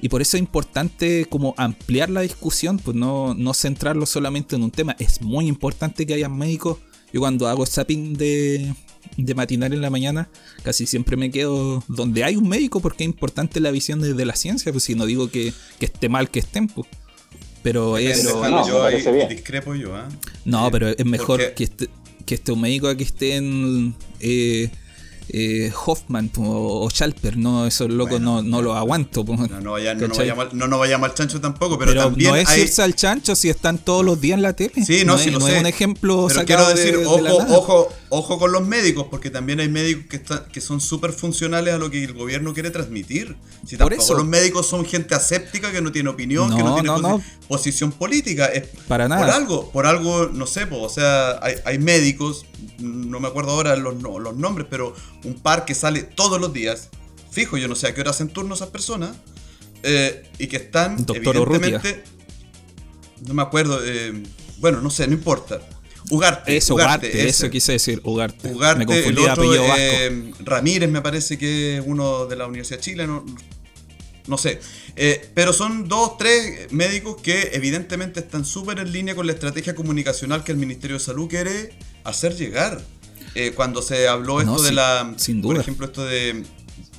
[0.00, 4.62] y por eso es importante como ampliar la discusión, pues no, no centrarlo solamente en
[4.62, 4.94] un tema.
[4.98, 6.78] Es muy importante que haya médicos.
[7.12, 8.74] Yo cuando hago zapping de,
[9.16, 10.28] de matinal en la mañana,
[10.62, 14.36] casi siempre me quedo donde hay un médico porque es importante la visión desde la
[14.36, 16.88] ciencia, pues si no digo que, esté mal que estén, pues.
[17.62, 18.24] Pero es...
[18.24, 18.88] no, yo
[19.28, 20.08] discrepo yo, ¿ah?
[20.44, 21.88] No, pero es mejor que, esté,
[22.24, 23.94] que esté un médico a que estén...
[24.20, 24.70] Eh,
[25.30, 29.24] eh, Hoffman o, Schalper, no, esos locos no, no los aguanto.
[29.24, 32.94] No, no, vaya, no, no, vayamos al chancho tampoco, pero, también no es irse al
[32.94, 34.84] chancho si están todos los días en la tele.
[34.84, 39.06] Sí, no, no es un ejemplo pero quiero decir, ojo, ojo, ojo con los médicos,
[39.10, 42.70] porque también hay médicos que, que son súper funcionales a lo que el gobierno quiere
[42.70, 43.36] transmitir.
[43.66, 46.90] Si tampoco los médicos son gente aséptica que no tiene opinión, que no tiene
[47.46, 48.46] posición política.
[48.46, 49.20] Es Para nada.
[49.20, 52.46] Por algo, por algo, no sé, o sea, hay, hay médicos,
[52.78, 54.94] no me acuerdo ahora los, los nombres, pero
[55.24, 56.90] un par que sale todos los días,
[57.30, 59.16] fijo, yo no sé a qué hora hacen turno esas personas,
[59.82, 62.04] eh, y que están, Doctor evidentemente,
[63.26, 64.22] no me acuerdo, eh,
[64.58, 65.60] bueno, no sé, no importa.
[66.10, 66.56] Ugarte.
[66.56, 68.48] Eso, Ugarte, eso quise decir, Ugarte.
[68.52, 72.84] Ugarte, me el otro, eh, Ramírez me parece que es uno de la Universidad de
[72.84, 73.24] Chile, no,
[74.26, 74.60] no sé.
[75.34, 80.44] pero son dos, tres médicos que evidentemente están súper en línea con la estrategia comunicacional
[80.44, 81.70] que el Ministerio de Salud quiere
[82.04, 82.82] hacer llegar.
[83.34, 85.14] Eh, cuando se habló esto de la.
[85.16, 86.42] Sin Por ejemplo, esto de.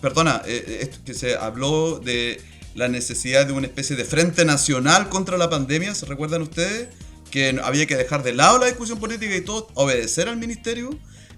[0.01, 2.41] Perdona, eh, eh, esto que se habló de
[2.75, 6.87] la necesidad de una especie de frente nacional contra la pandemia, ¿se recuerdan ustedes?
[7.31, 10.89] Que había que dejar de lado la discusión política y todo, obedecer al ministerio,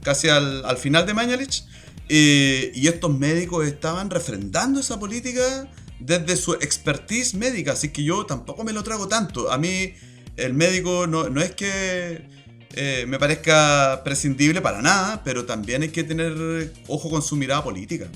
[0.04, 1.64] casi al, al final de Mañalich.
[2.08, 8.64] y estos médicos estaban refrendando esa política desde su expertise médica, así que yo tampoco
[8.64, 9.52] me lo trago tanto.
[9.52, 9.94] A mí
[10.38, 12.26] el médico no, no es que
[12.74, 17.64] eh, me parezca prescindible para nada, pero también hay que tener ojo con su mirada
[17.64, 18.08] política.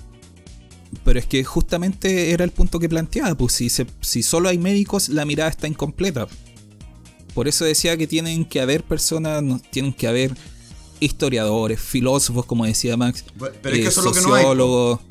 [1.04, 5.10] Pero es que justamente era el punto que planteaba, pues si, si solo hay médicos,
[5.10, 6.28] la mirada está incompleta.
[7.36, 10.36] Por eso decía que tienen que haber personas, tienen que haber
[11.02, 13.26] historiadores, filósofos, como decía Max,
[13.62, 14.46] pero es que eso es lo que no hay.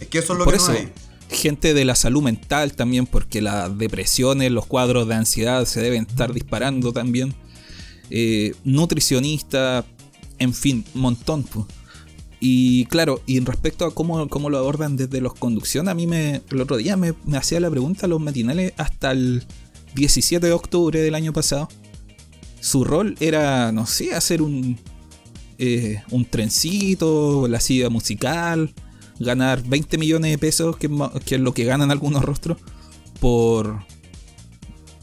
[0.00, 0.88] Es que eso es lo que no hay.
[1.28, 6.06] Gente de la salud mental también, porque las depresiones, los cuadros de ansiedad se deben
[6.08, 7.34] estar disparando también.
[8.08, 9.84] Eh, nutricionista,
[10.38, 11.44] en fin, montón.
[12.40, 16.40] Y claro, y respecto a cómo, cómo, lo abordan desde los conducción, a mí me,
[16.50, 19.44] el otro día me, hacía la pregunta a los matinales hasta el
[19.94, 21.68] 17 de octubre del año pasado.
[22.64, 24.78] Su rol era, no sé, hacer un,
[25.58, 28.72] eh, un trencito, la silla musical,
[29.20, 30.88] ganar 20 millones de pesos, que,
[31.26, 32.56] que es lo que ganan algunos rostros,
[33.20, 33.84] por,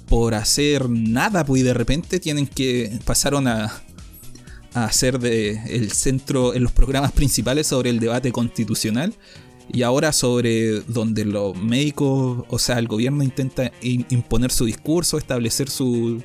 [0.07, 3.71] por hacer nada, pues y de repente tienen que pasaron a,
[4.73, 9.13] a hacer de el centro en los programas principales sobre el debate constitucional
[9.71, 15.69] y ahora sobre donde los médicos, o sea, el gobierno intenta imponer su discurso, establecer
[15.69, 16.23] su,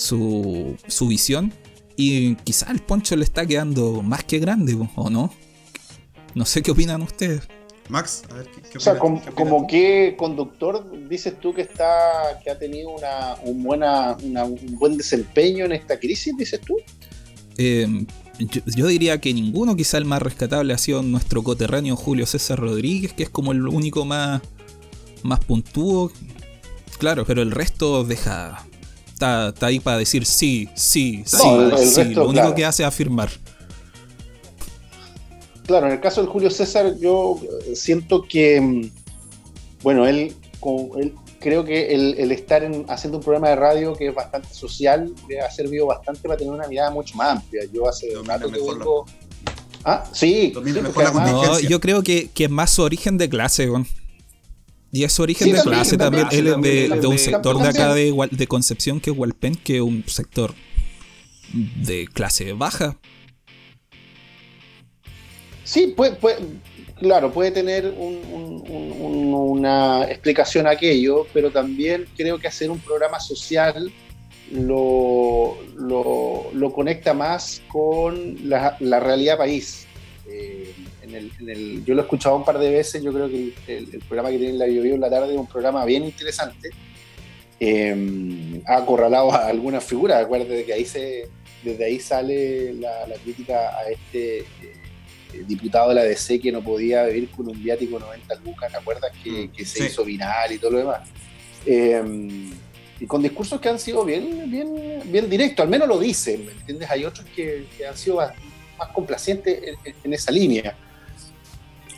[0.00, 1.52] su, su visión
[1.94, 5.30] y quizá el poncho le está quedando más que grande, ¿o no?
[6.34, 7.42] No sé qué opinan ustedes.
[7.90, 12.58] Max, a ver, ¿qué, O sea, como, qué conductor dices tú que está que ha
[12.58, 16.76] tenido una, un, buena, un buen desempeño en esta crisis, dices tú?
[17.58, 18.06] Em,
[18.74, 23.12] yo, diría que ninguno, quizá el más rescatable ha sido nuestro coterráneo Julio César Rodríguez,
[23.12, 24.40] que es como el único más,
[25.22, 26.12] más puntúo.
[26.98, 28.64] Claro, pero el resto deja
[29.20, 31.46] está, ahí para decir sí, sí, sí,
[31.76, 32.04] sí.
[32.14, 33.30] lo único que hace es afirmar.
[35.66, 37.38] Claro, en el caso del Julio César, yo
[37.74, 38.90] siento que, mm,
[39.82, 40.34] bueno, él,
[40.98, 45.40] él creo que el, estar haciendo un programa de radio que es bastante social le
[45.40, 47.62] ha servido bastante para tener una mirada mucho más amplia.
[47.72, 49.06] Yo hace un rato que vengo.
[49.84, 50.52] Ah, sí.
[51.68, 53.68] yo creo que, que, es más su origen de clase,
[54.92, 56.26] Y es su origen de clase también.
[56.32, 56.60] Él es
[57.00, 60.54] de, un sector de acá de, de Concepción que es Hualpen, que es un sector
[61.52, 62.96] de clase baja.
[65.64, 66.36] Sí, pues, pues
[66.96, 67.94] claro, puede tener
[69.46, 73.92] una explicación a aquello, pero también creo que hacer un programa social
[74.52, 79.86] lo, lo, conecta más con la, realidad país.
[80.28, 80.59] Eh,
[81.14, 84.30] en el, yo lo he escuchado un par de veces, yo creo que el, programa
[84.30, 86.70] que tiene la Bio, en la tarde es un programa bien interesante.
[87.58, 91.28] Eh, ha acorralado a algunas figuras, acuérdate que ahí se,
[91.62, 94.38] desde ahí sale la, crítica a este...
[94.38, 94.80] Eh,
[95.32, 98.78] eh, diputado de la DC que no podía vivir con un viático 90 lucas, ¿te
[98.78, 99.12] acuerdas?
[99.22, 101.08] Que, mm, se hizo viral y todo lo demás.
[101.66, 102.50] Eh,
[102.98, 106.52] y con discursos que han sido bien, bien, bien directos, al menos lo dicen, ¿me
[106.52, 106.90] entiendes?
[106.90, 108.32] Hay otros que, han sido más,
[108.92, 110.76] complacientes en, esa línea.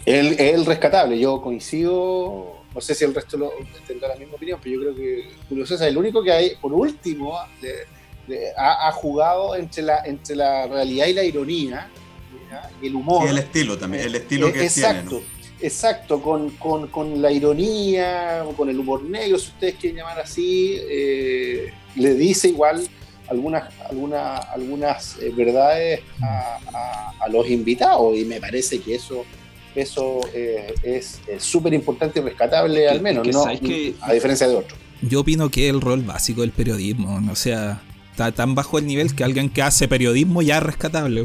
[0.04, 3.52] Es el rescatable, yo coincido, no sé si el resto lo,
[3.86, 6.56] tendrá la misma opinión, pero yo creo que Julio César es el único que hay,
[6.60, 11.88] por último, ha, ha, jugado entre la, entre la realidad y la ironía,
[12.82, 13.28] el humor.
[13.28, 15.42] el estilo también, el estilo que exacto, tiene.
[15.60, 16.50] Exacto, con,
[16.88, 22.48] con, la ironía, con el humor negro, si ustedes quieren llamar así, eh, le dice
[22.48, 22.84] igual
[23.28, 29.24] algunas, algunas, algunas eh, verdades a, los invitados y me parece que eso
[29.74, 33.44] eso eh, es súper importante y rescatable al menos, ¿no?
[33.46, 34.78] a diferencia de otros.
[35.02, 38.86] Yo opino que es el rol básico del periodismo, o sea, está tan bajo el
[38.86, 41.24] nivel que alguien que hace periodismo ya es rescatable.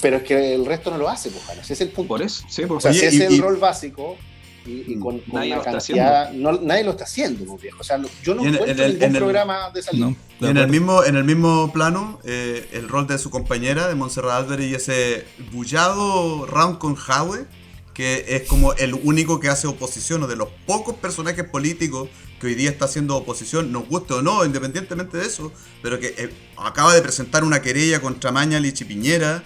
[0.00, 2.08] Pero es que el resto no lo hace, pues, ese es el punto.
[2.08, 4.16] Por eso, sí, O sea, si es el rol básico
[4.64, 7.80] y, mm, con, nadie una cantidad, no, nadie lo está haciendo, pues, viejo.
[7.80, 10.14] O sea, yo no encuentro en ningún programa de salida.
[10.40, 14.44] en el mismo, en el mismo plano, eh, el rol de su compañera, de Montserrat
[14.44, 17.46] Álvarez, y ese bullado round con Howe,
[17.94, 22.08] que es como el único que hace oposición, o de los pocos personajes políticos
[22.40, 26.14] que hoy día está haciendo oposición, nos guste o no, independientemente de eso, pero que
[26.16, 29.42] eh, acaba de presentar una querella contra Mañalich y Piñera,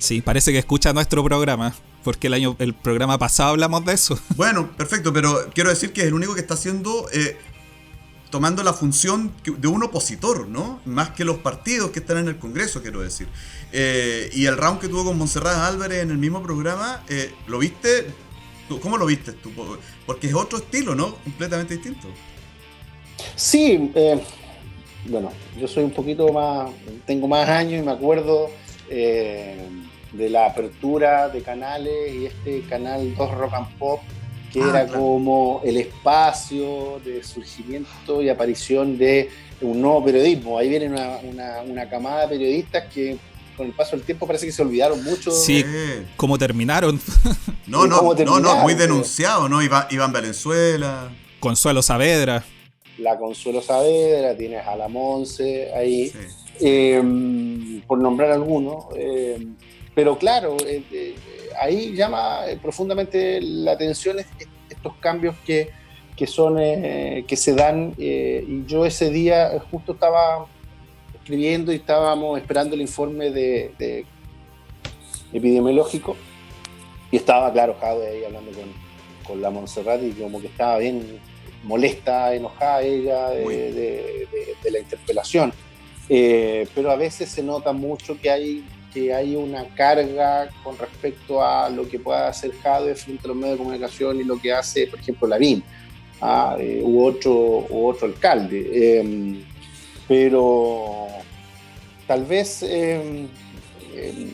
[0.00, 4.18] Sí, parece que escucha nuestro programa, porque el año, el programa pasado hablamos de eso.
[4.34, 7.36] Bueno, perfecto, pero quiero decir que es el único que está haciendo, eh,
[8.30, 10.80] tomando la función de un opositor, ¿no?
[10.84, 13.28] Más que los partidos que están en el Congreso, quiero decir.
[13.72, 17.58] Eh, y el round que tuvo con Monserrat Álvarez en el mismo programa, eh, ¿lo
[17.58, 18.06] viste?
[18.82, 19.50] ¿Cómo lo viste tú?
[20.06, 21.16] Porque es otro estilo, ¿no?
[21.16, 22.06] Completamente distinto.
[23.34, 23.92] Sí,
[25.06, 26.70] bueno, yo soy un poquito más,
[27.04, 28.48] tengo más años y me acuerdo
[28.88, 34.00] de la apertura de canales y este canal 2 Rock and Pop,
[34.52, 39.30] que ah, era como el espacio de surgimiento y aparición de
[39.60, 40.58] un nuevo periodismo.
[40.58, 43.16] Ahí viene una, una, camada de periodistas que
[43.56, 45.30] con el paso del tiempo parece que se olvidaron mucho.
[45.30, 45.64] Sí,
[46.16, 47.00] cómo terminaron.
[47.66, 49.62] No, no, no, no, muy denunciado, ¿no?
[49.62, 51.08] Iván, Iván Valenzuela.
[51.38, 52.44] Consuelo Saavedra.
[52.98, 56.12] La Consuelo Saavedra, tienes a la Monse ahí,
[56.58, 58.86] em, por nombrar algunos.
[58.96, 59.46] Eh,
[59.94, 61.14] pero claro, eh, eh,
[61.60, 65.70] ahí llama eh, profundamente la atención estos cambios que,
[66.26, 67.94] son, que se dan.
[67.98, 70.46] y yo ese día justo estaba
[71.14, 74.04] escribiendo y estábamos esperando el informe de,
[75.32, 76.16] epidemiológico
[77.10, 78.50] y estaba, claro, Jade ahí hablando
[79.26, 81.20] con, la Montserrat y como que estaba bien
[81.62, 84.26] molesta, enojada ella de,
[84.70, 85.52] la interpelación.
[86.08, 91.70] pero a veces se nota mucho que hay que hay una carga con respecto a
[91.70, 94.86] lo que pueda hacer Jade frente a los medios de comunicación y lo que hace,
[94.86, 95.62] por ejemplo, Lavín
[96.20, 96.56] ¿ah?
[96.58, 97.32] eh, u, otro,
[97.68, 98.98] u otro alcalde.
[98.98, 99.44] Em,
[100.08, 101.06] pero
[102.06, 103.28] tal vez em,
[103.94, 104.30] em,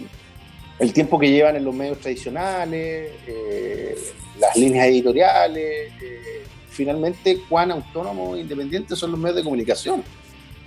[0.79, 3.97] el tiempo que llevan en los medios tradicionales, eh,
[4.39, 10.03] las líneas editoriales, eh, finalmente cuán autónomos e independientes son los medios de comunicación.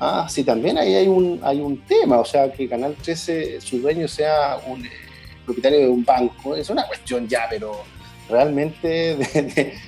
[0.01, 3.79] Ah, sí, también ahí hay un, hay un tema, o sea, que Canal 13, su
[3.79, 4.89] dueño sea un eh,
[5.45, 7.83] propietario de un banco, es una cuestión ya, pero
[8.29, 9.17] realmente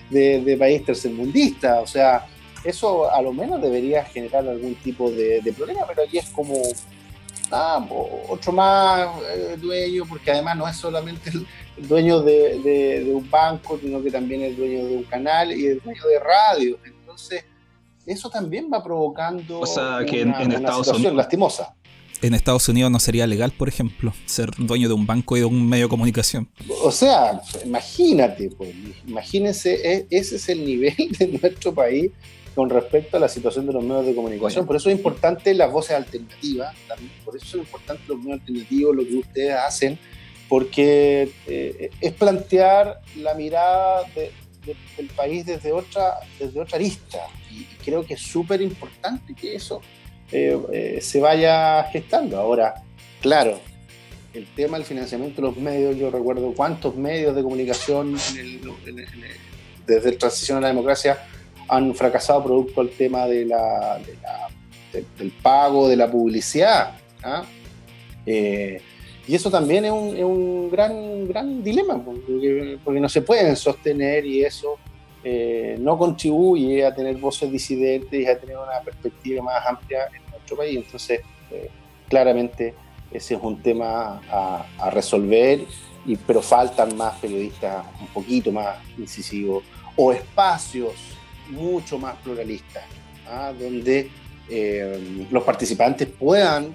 [0.10, 2.28] de, país tercermundista, o sea,
[2.66, 6.56] eso a lo menos debería generar algún tipo de, problema, pero aquí es como
[7.52, 7.88] ah,
[8.28, 11.48] otro más eh, dueño, porque además no es solamente el,
[11.88, 16.06] dueño de, un banco, sino que también es dueño de un canal y el dueño
[16.06, 16.78] de radio.
[16.84, 17.46] Entonces,
[18.06, 21.76] eso también va provocando o sea, que en, Estados situación lastimosa.
[22.22, 25.46] En Estados Unidos no sería legal, por ejemplo, ser dueño de un banco y de
[25.46, 26.48] un medio de comunicación.
[26.84, 28.76] O sea, imagínate, pues,
[29.08, 32.12] imagínense, e, ese es el nivel de nuestro país
[32.54, 34.68] con respecto a la situación de los medios de comunicación.
[34.68, 36.76] Por eso es importante las voces alternativas,
[37.26, 39.98] por eso es importante los medios alternativos, lo que ustedes hacen,
[40.48, 44.04] porque eh, es plantear la mirada
[44.66, 47.20] del país desde otra, desde otra arista.
[47.50, 49.82] Y creo que es súper importante que eso
[50.32, 52.40] eh, eh, se vaya gestando.
[52.40, 52.84] Ahora,
[53.22, 53.60] claro,
[54.34, 58.14] el tema del financiamiento de los medios, yo recuerdo cuántos medios de comunicación
[59.86, 61.18] desde el transición a la democracia
[61.68, 64.00] han fracasado producto del tema de la,
[65.18, 66.94] del pago, de la publicidad.
[67.24, 67.44] ¿ah?
[68.26, 68.82] Eh,
[69.28, 74.26] y eso también es un, es un gran, gran dilema, porque, no se pueden sostener
[74.26, 74.78] y eso
[75.24, 80.32] eh, no contribuye a tener voces disidentes y a tener una perspectiva más amplia en
[80.32, 80.78] nuestro país.
[80.78, 81.70] Entonces, eh,
[82.10, 82.74] claramente
[83.12, 85.62] ese es un tema a, resolver,
[86.26, 89.64] pero faltan más periodistas un poquito más incisivos
[89.96, 90.94] o espacios
[91.50, 92.82] mucho más pluralista,
[93.30, 93.54] ¿ah?
[93.58, 94.10] donde
[94.50, 96.74] eh, los participantes puedan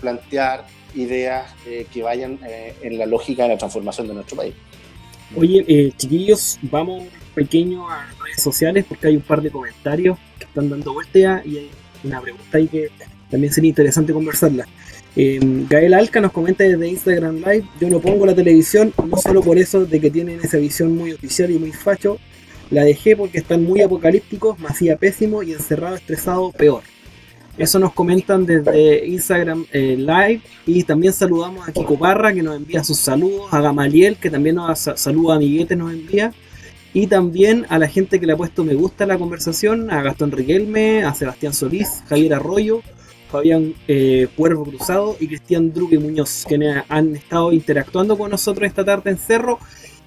[0.00, 0.64] plantear
[0.94, 2.38] ideas eh, que vayan
[2.82, 4.54] en la lógica de la transformación de nuestro país.
[5.36, 10.70] Oye, chiquillos, vamos pequeño a redes sociales porque hay un par de comentarios que están
[10.70, 11.70] dando vuelta y hay
[12.02, 12.90] una pregunta ahí que
[13.30, 14.66] también sería interesante conversarla.
[15.14, 19.58] Gael Alca nos comenta desde Instagram Live, yo no pongo la televisión no solo por
[19.58, 22.18] eso de que tienen esa visión muy oficial y muy facho,
[22.70, 26.82] la dejé porque están muy apocalípticos, me hacía pésimo y encerrado, estresado, peor.
[27.58, 32.56] Eso nos comentan desde Instagram eh, Live y también saludamos a Kiko Barra que nos
[32.56, 36.32] envía sus saludos, a Gamaliel que también nos saluda, a Miguete nos envía
[36.94, 40.02] y también a la gente que le ha puesto me gusta a la conversación, a
[40.02, 42.80] Gastón Riquelme, a Sebastián Solís, Javier Arroyo,
[43.28, 48.84] Fabián eh, Cuervo Cruzado y Cristian Druque Muñoz, que han estado interactuando con nosotros esta
[48.84, 49.58] tarde en Cerro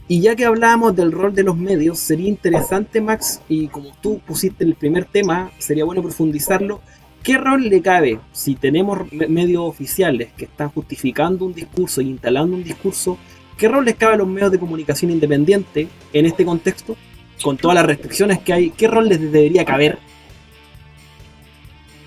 [0.08, 4.20] y ya que hablábamos del rol de los medios, sería interesante, Max, y como tú
[4.20, 6.82] pusiste el primer tema, sería bueno profundizarlo.
[7.24, 12.56] ¿Qué rol le cabe si tenemos medios oficiales que están justificando un discurso y instalando
[12.56, 13.18] un discurso?
[13.58, 16.96] ¿Qué rol les cabe a los medios de comunicación independientes en este contexto?
[17.44, 20.00] Con todas las restricciones que hay, ¿qué rol les debería caber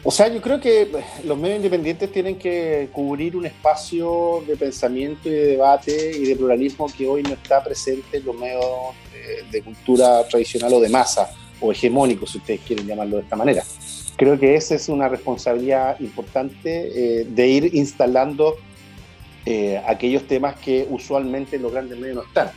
[0.06, 0.86] o sea, yo creo que
[1.24, 6.36] los medios independientes tienen que cubrir un espacio de pensamiento y de debate y de
[6.36, 8.66] pluralismo que hoy no está presente en los medios
[9.50, 13.64] de, cultura tradicional o de masa, o hegemónico, si ustedes quieren llamarlo de esta manera.
[14.16, 18.56] Creo que esa es una responsabilidad importante eh, de ir instalando
[19.44, 22.50] eh, aquellos temas que usualmente los grandes medios no están.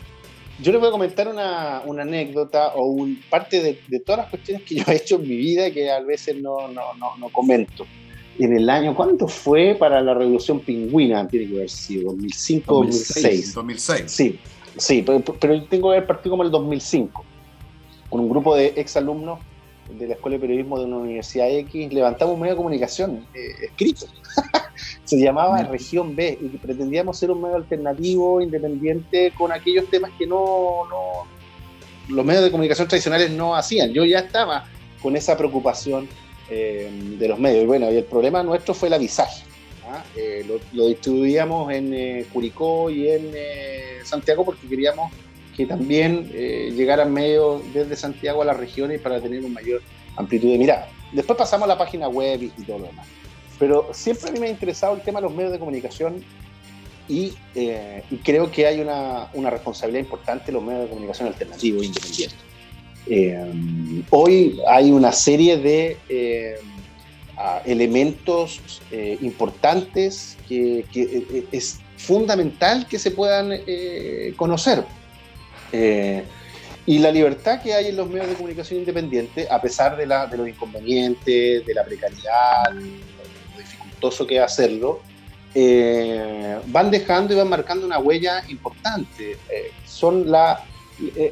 [0.62, 4.30] Yo les voy a comentar una, una anécdota o un, parte de, de, todas las
[4.30, 7.30] cuestiones que yo he hecho en mi vida que a veces no, no, no, no
[7.30, 7.86] comento.
[8.40, 11.28] En el año, ¿cuánto fue para la Revolución Pingüina?
[11.28, 13.54] Tiene que haber sido 2005 2006.
[13.54, 14.04] 2006.
[14.12, 14.40] Sí,
[14.78, 17.24] sí, pero, pero tengo que haber partido como el 2005,
[18.10, 19.40] con un grupo de exalumnos
[19.90, 23.66] de la Escuela de Periodismo de una Universidad X, levantamos un medio de comunicación eh,
[23.66, 24.06] escrito.
[25.06, 30.28] Se llamaba Región B y pretendíamos ser un medio alternativo, independiente, con aquellos temas que
[30.28, 31.28] no, no
[32.10, 33.92] los medios de comunicación tradicionales no hacían.
[33.92, 34.66] Yo ya estaba
[35.02, 36.08] con esa preocupación
[36.50, 37.64] eh, de los medios.
[37.64, 39.44] Y bueno, y el problema nuestro fue el avisaje.
[39.90, 40.04] ¿ah?
[40.16, 43.32] Eh, lo, distribuíamos en Curicó y en
[44.04, 45.12] Santiago porque queríamos
[45.58, 49.82] que también eh, llegaran medios desde Santiago a las regiones para tener una mayor
[50.16, 50.88] amplitud de mirada.
[51.12, 53.08] Después pasamos a la página web y, todo lo demás.
[53.58, 56.24] Pero siempre a mí me ha interesado el tema de los medios de comunicación
[57.10, 61.82] y, eh, creo que hay una, una, responsabilidad importante en los medios de comunicación alternativos
[61.82, 62.40] e independientes.
[63.08, 65.98] Eh, hoy hay una serie de
[67.66, 68.62] elementos
[69.22, 73.54] importantes que, que, es fundamental que se puedan
[74.36, 74.84] conocer.
[75.72, 76.24] Eh,
[76.86, 80.26] y la libertad que hay en los medios de comunicación independientes, a pesar de, la,
[80.26, 85.02] de los inconvenientes, de la precariedad, lo dificultoso que es hacerlo,
[85.54, 89.34] eh, van dejando y van marcando una huella importante.
[89.50, 90.64] Eh, son la,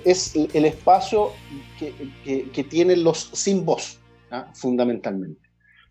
[0.04, 1.32] es el espacio
[1.80, 4.00] que, que, tienen los sin voz,
[4.32, 4.48] ¿ah?
[4.54, 5.46] fundamentalmente.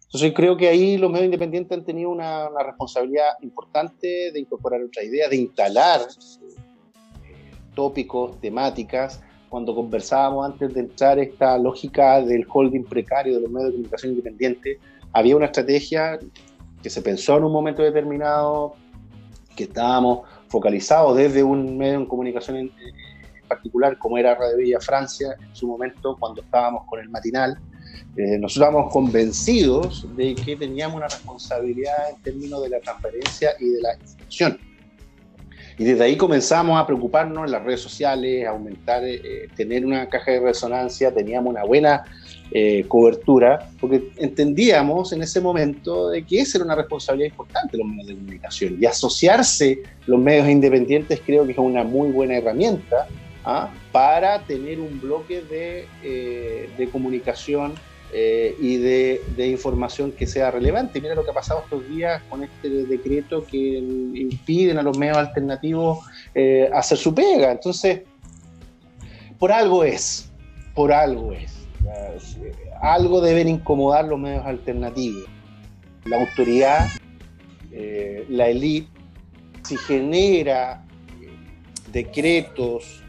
[0.05, 4.80] Entonces creo que ahí los medios independientes han tenido una, una responsabilidad importante de incorporar
[4.82, 6.03] otras ideas, de instalar
[7.74, 9.20] tópicos, temáticas.
[9.48, 14.12] Cuando conversábamos antes de entrar esta lógica del holding precario de los medios de comunicación
[14.12, 14.78] independientes,
[15.12, 16.18] había una estrategia
[16.82, 18.74] que se pensó en un momento determinado,
[19.56, 22.72] que estábamos focalizados desde un medio de comunicación en,
[23.46, 27.58] particular, como era Radio Villa Francia, en su momento, cuando estábamos con el matinal,
[28.16, 33.70] Eh, nosotros estábamos convencidos de que teníamos una responsabilidad en términos de la transparencia y
[33.70, 34.58] de la información.
[35.76, 40.08] Y desde ahí comenzamos a preocuparnos en las redes sociales, a aumentar, eh, tener una
[40.08, 42.04] caja de resonancia, teníamos una buena
[42.52, 47.88] eh, cobertura, porque entendíamos en ese momento de que esa era una responsabilidad importante los
[47.88, 48.76] medios de comunicación.
[48.80, 53.08] Y asociarse los medios independientes creo que es una muy buena herramienta
[53.44, 53.68] ¿ah?
[53.90, 57.74] para tener un bloque de, de comunicación
[58.16, 61.00] eh, y de, información que sea relevante.
[61.00, 65.16] Mira lo que ha pasado estos días con este decreto que impiden a los medios
[65.16, 65.98] alternativos
[66.32, 67.50] eh, hacer su pega.
[67.50, 68.02] Entonces,
[69.36, 70.30] por algo es,
[70.76, 71.66] por algo es.
[72.80, 75.24] Algo deben incomodar los medios alternativos.
[76.04, 76.86] La autoridad,
[77.72, 78.88] eh, la élite,
[79.64, 80.86] si genera
[81.90, 83.02] decretos,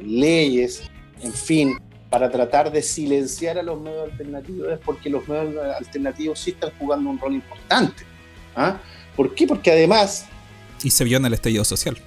[0.00, 0.84] leyes,
[1.22, 1.76] en fin,
[2.14, 6.70] para tratar de silenciar a los medios alternativos es porque los medios alternativos sí están
[6.78, 8.04] jugando un rol importante.
[8.54, 8.76] ¿ah?
[9.16, 9.48] ¿Por qué?
[9.48, 10.24] Porque además...
[10.84, 11.98] Y se vio en el estallido social.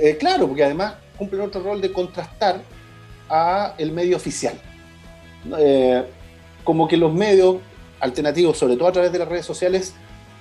[0.00, 2.60] Eh, claro, porque además cumplen otro rol de contrastar
[3.28, 4.54] a el medio oficial.
[5.56, 6.02] Eh,
[6.64, 7.58] como que los medios
[8.00, 9.94] alternativos, sobre todo a través de las redes sociales,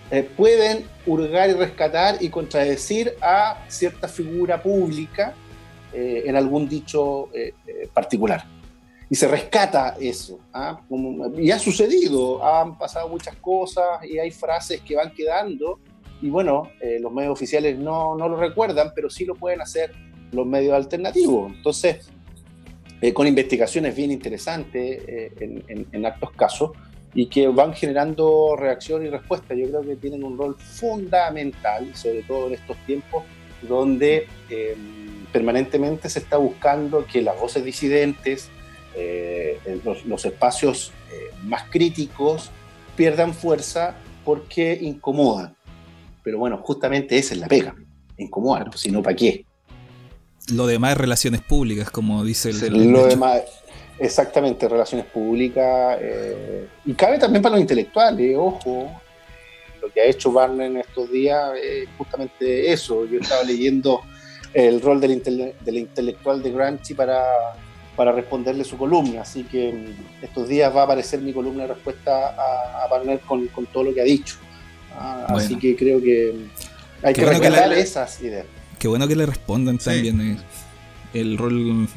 [0.10, 5.36] eh, pueden hurgar y rescatar y contradecir a cierta figura pública
[5.94, 7.30] en algún dicho
[7.94, 8.55] particular
[9.10, 10.40] y se rescata eso.
[10.54, 10.82] ¿ah?
[11.38, 15.80] y ha sucedido, han pasado muchas cosas y hay frases que van quedando
[16.22, 19.92] y bueno, eh, los medios oficiales no, no, lo recuerdan, pero sí lo pueden hacer
[20.32, 21.52] los medios alternativos.
[21.54, 22.10] Entonces,
[23.02, 26.72] eh, con investigaciones bien interesantes eh, en, en, actos casos
[27.14, 29.54] y que van generando reacción y respuesta.
[29.54, 33.24] Yo creo que tienen un rol fundamental, sobre todo en estos tiempos
[33.62, 34.28] donde
[35.32, 38.50] permanentemente se está buscando que las voces disidentes,
[38.96, 42.50] eh, los, espacios eh, más críticos
[42.96, 45.56] pierdan fuerza porque incomodan.
[46.24, 47.76] Pero bueno, justamente esa es la pega,
[48.18, 49.46] incomodar, pues, si no, ¿para qué?
[50.52, 52.92] Lo demás es relaciones públicas, como dice el...
[52.92, 53.42] lo demás,
[54.00, 55.98] exactamente, relaciones públicas.
[56.02, 58.92] Eh, y cabe también para los intelectuales, ojo,
[59.82, 63.06] lo que ha hecho Barner en estos días es justamente eso.
[63.06, 64.02] Yo estaba leyendo
[64.54, 65.22] el rol del,
[65.62, 67.24] del intelectual de Gramsci para
[67.96, 69.22] para responderle su columna.
[69.22, 73.26] Así que mm, estos días va a aparecer mi columna de respuesta a, a Barnett
[73.26, 74.36] con, con, todo lo que ha dicho.
[74.98, 76.34] Ah, así que creo que
[77.04, 78.46] hay que rescatar esas ideas.
[78.80, 80.38] Qué bueno que le respondan también eh,
[81.14, 81.88] el rol.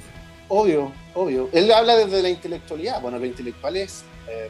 [0.48, 1.48] Obvio, obvio.
[1.52, 3.00] Él habla desde la intelectualidad.
[3.00, 4.48] Bueno, lo intelectual es eh,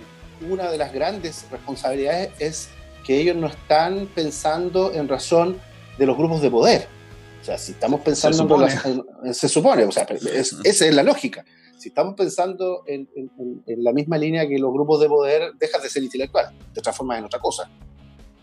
[0.48, 2.68] una de las grandes responsabilidades es
[3.04, 5.58] que ellos no están pensando en razón
[5.98, 6.97] de los grupos de poder
[7.40, 10.06] o sea, si estamos pensando en se supone, o sea,
[10.64, 11.44] esa es la lógica.
[11.78, 13.08] Si estamos pensando en,
[13.66, 17.24] la misma línea que los grupos de poder, dejas de ser intelectual, te transformas en
[17.26, 17.70] otra cosa.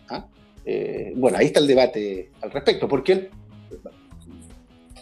[0.08, 0.26] ¿Ah?
[0.64, 3.30] Eh, bueno, ahí está el debate al respecto, porque él,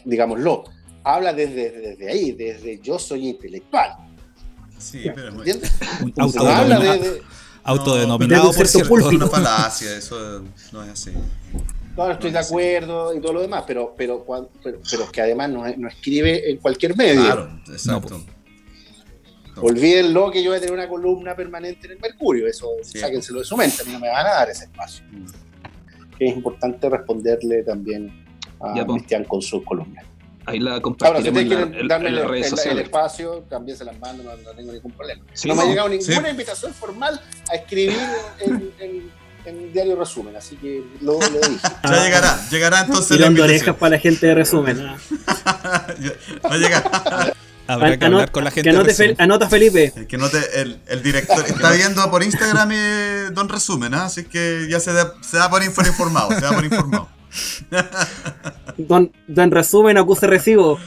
[0.04, 0.64] digámoslo,
[1.04, 3.96] habla desde, desde ahí, desde yo soy intelectual.
[4.78, 5.72] Sí, pero ¿entiendes?
[7.62, 8.92] autodenominado, por cierto.
[8.92, 10.42] una falacia, eso
[10.72, 11.12] no es así.
[11.96, 14.24] No, estoy de acuerdo y todo lo demás, pero, pero,
[14.62, 17.22] pero, pero que además no, no, escribe en cualquier medio.
[17.22, 18.20] Claro, exacto.
[19.56, 23.44] Olvídenlo que yo voy a tener una columna permanente en el Mercurio, eso sáquenselo de
[23.44, 25.04] su mente, a mí no me van a dar ese espacio.
[26.18, 28.24] Es importante responderle también
[28.60, 30.04] a Cristian con sus columnas.
[30.46, 34.24] Ahí la compartiremos Ahora, si ustedes quieren darme el, el, espacio, también se las mando,
[34.24, 35.24] no, tengo ningún problema.
[35.46, 37.20] no, me ha llegado ninguna invitación formal
[37.50, 37.96] a escribir
[38.40, 39.10] en, en
[39.46, 41.58] en Diario Resumen, así que lo, lo dije.
[41.84, 43.16] Ya llegará, llegará entonces.
[43.16, 44.78] Tirando orejas para la gente de Resumen.
[44.86, 47.34] Va a llegar.
[47.66, 48.70] Habrá que hablar con la gente.
[48.70, 49.92] Que anota Felipe.
[50.06, 51.44] Que note el, el director.
[51.46, 54.06] Está viendo por Instagram eh, Don Resumen, ¿ah?
[54.06, 56.30] así que ya se da, se da por informado.
[56.30, 57.08] Se da por informado.
[58.76, 60.78] Don, don Resumen acuse recibo.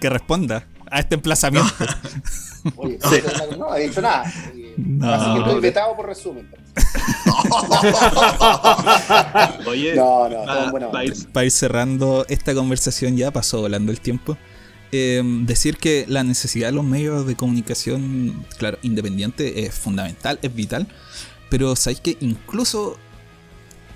[0.00, 1.72] que responda a este emplazamiento.
[2.76, 2.98] Oye,
[3.50, 4.24] no, no, ha dicho nada.
[4.76, 6.48] No, Así que estoy vetado por resumen.
[9.66, 10.44] Oye, no, no,
[10.90, 14.36] para, ir, para, ir, cerrando esta conversación, ya pasó volando el tiempo.
[14.92, 20.54] Eh, decir que la necesidad de los medios de comunicación, claro, independiente es fundamental, es
[20.54, 20.86] vital.
[21.48, 22.98] Pero sabéis que incluso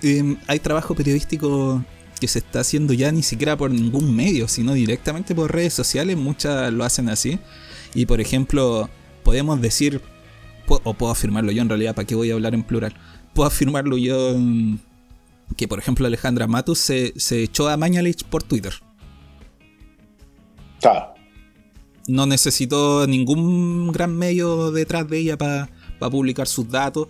[0.03, 1.85] eh, hay trabajo periodístico
[2.21, 6.17] que se está haciendo ya ni siquiera por ningún medio, sino directamente por redes sociales.
[6.17, 7.39] Muchas lo hacen así.
[7.95, 8.89] Y por ejemplo,
[9.23, 10.01] podemos decir,
[10.85, 12.95] o puedo afirmarlo yo en realidad, ¿para qué voy a hablar en plural?
[13.35, 14.37] Puedo afirmarlo yo
[15.57, 18.75] que, por ejemplo, Alejandra Matus se, echó a Mañalich por Twitter.
[20.81, 21.13] Claro.
[22.09, 25.69] no necesitó ningún gran medio detrás de ella para
[26.11, 27.09] publicar sus datos.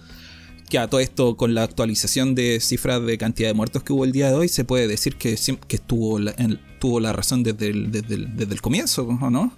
[0.69, 4.05] Que a todo esto, con la actualización de cifras de cantidad de muertos que hubo
[4.05, 5.37] el día de hoy, se puede decir que,
[5.67, 6.33] que estuvo la,
[6.79, 9.53] tuvo la razón desde el, desde el, desde el comienzo, ¿o no?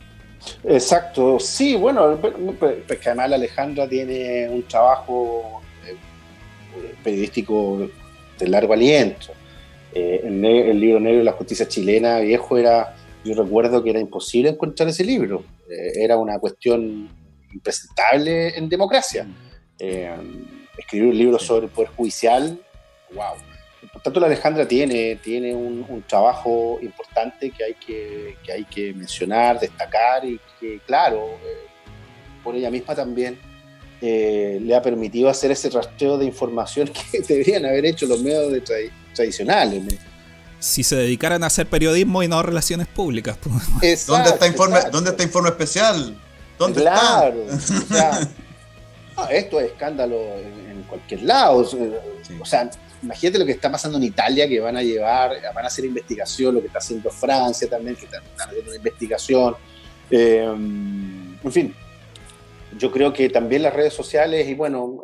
[0.64, 2.18] Exacto, sí, bueno,
[2.58, 7.88] pues que además la Alejandra tiene un trabajo eh, periodístico
[8.38, 9.28] de largo aliento.
[9.94, 14.50] Eh, el, libro negro de la justicia chilena, viejo, era, yo recuerdo que era imposible
[14.50, 15.44] encontrar ese libro.
[15.68, 17.08] Eh, era una cuestión
[17.52, 19.26] impresentable en democracia.
[19.78, 22.58] escribir un libro sobre el Poder Judicial,
[23.14, 23.51] wow
[24.02, 30.24] tanto, la Alejandra tiene, tiene un, trabajo importante que hay que, hay que mencionar, destacar
[30.24, 31.68] y que, claro, eh,
[32.42, 33.38] por ella misma también
[34.00, 38.62] eh, le ha permitido hacer ese rastreo de información que deberían haber hecho los medios
[39.14, 39.82] tradicionales.
[40.58, 43.38] Si se dedicaran a hacer periodismo y no relaciones públicas.
[43.80, 44.06] Pues.
[44.06, 46.16] ¿Dónde, está informe, ¿Dónde está informe especial?
[46.58, 47.46] ¿Dónde claro,
[49.30, 51.58] esto es escándalo en, cualquier lado.
[51.58, 52.70] O sea,
[53.02, 56.54] imagínate lo que está pasando en Italia, que van a llevar, van a hacer investigación,
[56.54, 59.56] lo que está haciendo Francia también, que están, haciendo una investigación.
[60.10, 61.74] Eh, en fin,
[62.78, 65.02] yo creo que también las redes sociales y bueno,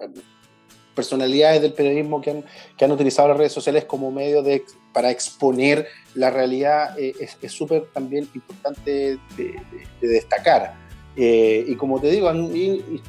[0.94, 2.44] personalidades del periodismo que han,
[2.76, 7.52] que han utilizado las redes sociales como medio de, para exponer la realidad eh, es
[7.52, 9.60] súper también importante de
[10.00, 10.87] destacar.
[11.20, 12.30] Eh, y como te digo,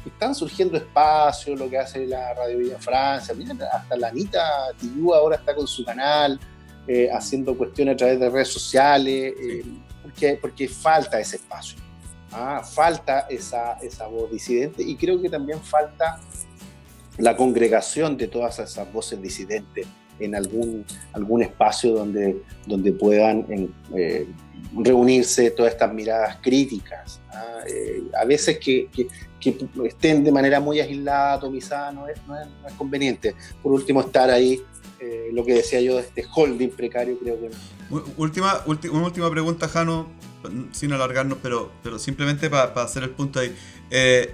[0.04, 3.32] están surgiendo espacios, lo que hace la Radio Villa Francia,
[3.72, 4.42] hasta la Anita
[4.80, 6.40] Tillú ahora está con su canal,
[6.88, 9.64] eh, haciendo cuestiones a través de redes sociales, eh,
[10.02, 11.78] porque, porque falta ese espacio,
[12.32, 12.64] ¿ah?
[12.64, 16.18] falta esa, esa voz disidente y creo que también falta
[17.16, 19.86] la congregación de todas esas voces disidentes
[20.20, 23.46] en algún, algún espacio donde, donde puedan
[24.76, 27.20] reunirse todas estas miradas críticas.
[27.32, 27.60] ¿ah?
[27.66, 28.88] Eh, a veces que,
[29.84, 33.34] estén de manera muy aislada, atomizada, no es, no es, conveniente.
[33.62, 34.60] Por último, estar ahí,
[35.00, 37.50] eh, lo que decía yo de este holding precario, creo que
[38.16, 40.06] Última, una última pregunta, Jano,
[40.70, 43.52] sin alargarnos, pero, pero simplemente para hacer el punto ahí.
[43.90, 44.32] Eh,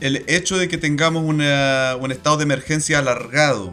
[0.00, 3.72] el hecho de que tengamos un estado de emergencia alargado,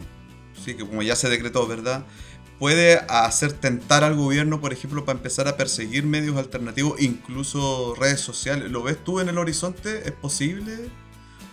[0.70, 0.76] ¿sí?
[0.76, 2.04] que como ya se decretó, ¿verdad?
[2.60, 8.20] puede hacer tentar al gobierno, por ejemplo, para empezar a perseguir medios alternativos, incluso redes
[8.20, 8.70] sociales.
[8.70, 10.02] ¿Lo ves tú en el horizonte?
[10.04, 10.74] ¿Es posible?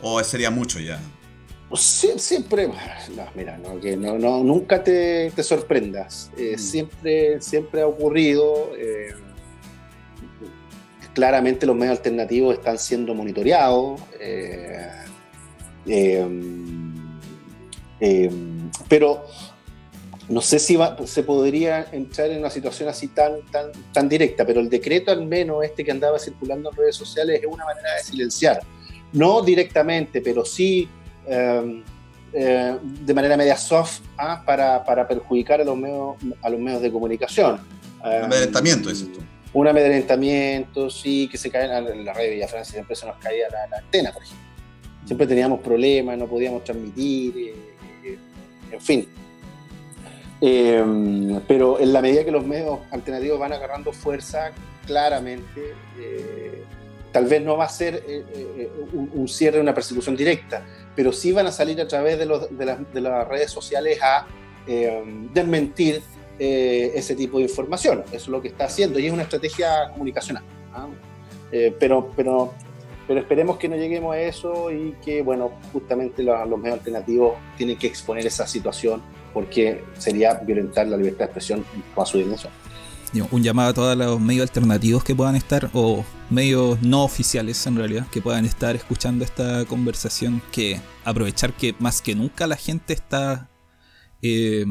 [0.01, 0.99] ¿O sería mucho ya?
[1.73, 2.69] siempre,
[3.35, 6.29] mira, no, que no, nunca te, sorprendas.
[6.37, 6.59] Eh, mm.
[6.59, 8.71] siempre, siempre ha ocurrido.
[8.77, 9.13] Eh,
[11.13, 14.01] claramente los medios alternativos están siendo monitoreados.
[14.19, 14.91] Eh,
[18.87, 19.25] pero
[20.29, 24.59] no sé si se podría entrar en una situación así tan, tan, tan directa, pero
[24.59, 28.03] el decreto al menos este que andaba circulando en redes sociales es una manera de
[28.03, 28.59] silenciar.
[29.13, 30.89] No directamente, pero sí
[31.25, 31.83] em,
[32.33, 34.43] eh, de manera media soft ¿ah?
[34.45, 37.61] para, para, perjudicar a los medios, a los medios de comunicación.
[38.03, 39.19] Un amedrentamiento, es esto.
[39.53, 43.15] Un amedrentamiento, sí, que se caen en la red de Villa Francia, siempre se nos
[43.17, 44.45] caía la, antena, por ejemplo.
[45.05, 47.76] Siempre teníamos problemas, no podíamos transmitir, eh, eh,
[48.71, 49.07] en fin.
[50.39, 54.51] Em, pero en la medida que los medios alternativos van agarrando fuerza,
[54.85, 56.63] claramente, eh,
[57.11, 60.63] tal vez no va a ser eh, eh, un, cierre, una persecución directa,
[60.95, 64.27] pero sí van a salir a través de, las redes sociales a
[64.67, 66.01] em, desmentir
[66.39, 68.03] ese tipo de información.
[68.07, 70.43] Eso es lo que está haciendo y es una estrategia comunicacional.
[70.71, 70.87] ¿ah?
[71.79, 72.53] pero, pero,
[73.07, 77.35] pero esperemos que no lleguemos a eso y que, bueno, justamente los, los medios alternativos
[77.57, 79.01] tienen que exponer esa situación
[79.33, 82.51] porque sería violentar la libertad de expresión a su dimensión.
[83.31, 87.77] Un llamado a todos los medios alternativos que puedan estar, o medios no oficiales en
[87.77, 92.93] realidad, que puedan estar escuchando esta conversación, que aprovechar que más que nunca la gente
[92.93, 93.49] está
[94.21, 94.65] eh,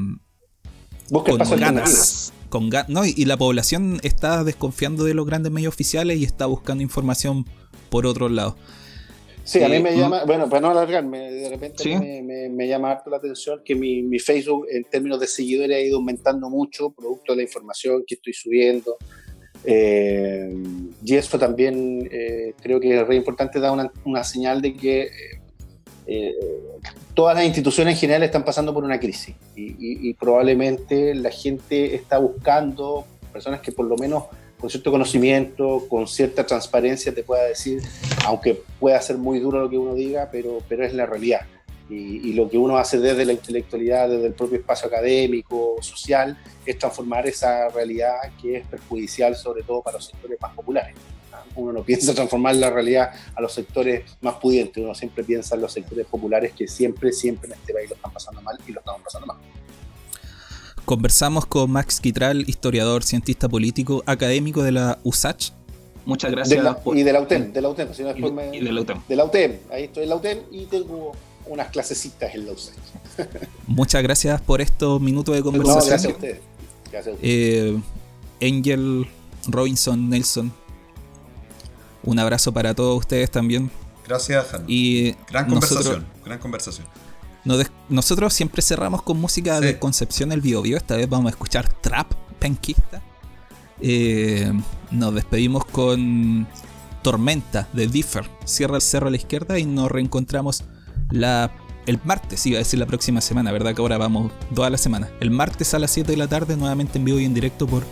[1.11, 2.33] con ganas.
[2.49, 6.83] Con no, y la población está desconfiando de los grandes medios oficiales y está buscando
[6.83, 7.47] información
[7.97, 8.57] por otro lado.
[9.43, 13.09] Sí, a mí me llama, bueno, para no alargarme, de repente me, me, llama harto
[13.09, 17.33] la atención que mi, mi, Facebook en términos de seguidores ha ido aumentando mucho, producto
[17.33, 18.99] de la información que estoy subiendo.
[19.65, 20.55] Eh,
[21.03, 25.09] y eso también eh, creo que es re importante, da una, una señal de que
[26.07, 26.35] eh,
[27.15, 31.95] todas las instituciones en general están pasando por una crisis y, y probablemente la gente
[31.95, 34.25] está buscando personas que por lo menos
[34.59, 37.83] con cierto conocimiento, con cierta transparencia te pueda decir,
[38.25, 41.41] aunque pueda ser muy duro lo que uno diga, pero, pero es la realidad.
[41.89, 46.79] Y, lo que uno hace desde la intelectualidad, desde el propio espacio académico, social, es
[46.79, 50.97] transformar esa realidad que es perjudicial sobre todo para los sectores más populares.
[51.55, 55.61] Uno no piensa transformar la realidad a los sectores más pudientes, uno siempre piensa en
[55.61, 58.81] los sectores populares que siempre, siempre en este país lo están pasando mal y lo
[58.81, 59.37] estamos pasando mal.
[60.87, 65.51] Conversamos con Max Quitral, historiador, cientista político, académico de la USACH.
[66.05, 66.61] Muchas gracias.
[66.95, 68.99] Y de la UTEM, de la UTEM, si no y, me, de la UTEM.
[69.09, 71.11] De la UTEM, ahí estoy en la UTEM y tengo
[71.47, 72.77] unas clasecitas en la USACH.
[73.67, 75.81] Muchas gracias por estos minutos de conversación.
[75.81, 76.41] No, gracias a ustedes.
[76.93, 77.83] Gracias a ustedes.
[78.41, 79.09] Eh, Angel,
[79.49, 80.53] Robinson, Nelson,
[82.05, 83.73] un abrazo para todos ustedes también.
[84.07, 86.87] Gracias, Y gran conversación, gran conversación.
[87.89, 91.69] Nosotros siempre cerramos con música de Concepción el Bio, Bio Esta vez vamos a escuchar
[91.81, 93.03] Trap Penquista.
[93.81, 94.53] Eh,
[94.91, 96.47] nos despedimos con
[97.03, 98.29] Tormenta de Differ.
[98.45, 100.65] Cierra el cerro a la izquierda y nos reencontramos
[101.11, 101.53] la,
[101.87, 103.75] el martes, iba a decir la próxima semana, ¿verdad?
[103.75, 105.09] Que ahora vamos toda la semana.
[105.21, 107.85] El martes a las 7 de la tarde, nuevamente en vivo y en directo por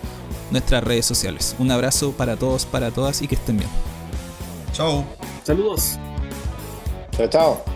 [0.51, 1.55] nuestras redes sociales.
[1.59, 3.71] Un abrazo para todos, para todas y que estén bien.
[4.73, 5.05] Chao.
[5.45, 5.99] Saludos.
[7.17, 7.74] Chao, chao.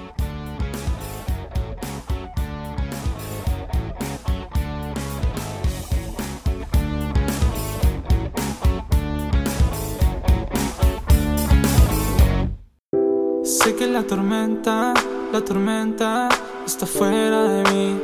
[13.75, 14.95] Que la tormenta,
[15.33, 16.29] la tormenta
[16.67, 18.01] está fuera de mí.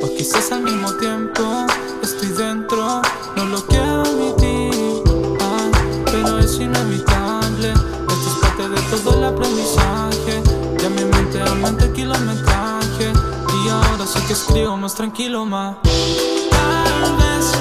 [0.00, 1.42] O quizás al mismo tiempo
[2.02, 3.02] estoy dentro,
[3.36, 5.02] no lo quiero admitir.
[6.04, 10.42] pero es inevitable, esto es parte de todo el aprendizaje.
[10.78, 13.12] Ya mi mente aumenta el kilometraje.
[13.64, 15.76] Y ahora sí que escribo más tranquilo, más.
[15.82, 17.52] Tal vez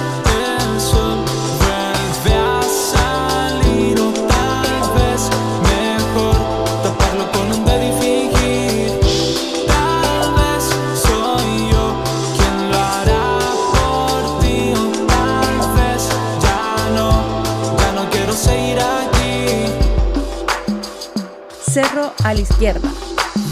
[21.72, 22.89] cerro a la izquierda.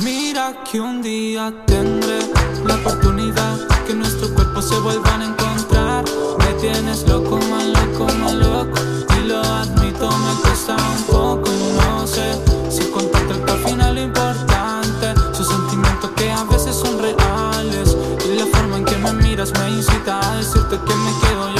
[0.04, 2.20] Mira que un día tendré
[2.66, 3.58] la oportunidad
[3.88, 6.04] que nuestros cuerpos se vuelvan a encontrar.
[6.40, 8.78] Me tienes loco, mal loco, mal loco.
[9.18, 11.50] Y lo admito, me cuesta un poco.
[11.78, 12.38] No sé
[12.70, 15.14] si contarte al final lo importante.
[15.34, 17.96] Sus sentimientos que a veces son reales.
[18.26, 21.59] Y la forma en que me miras me incita a decirte que me quedo yo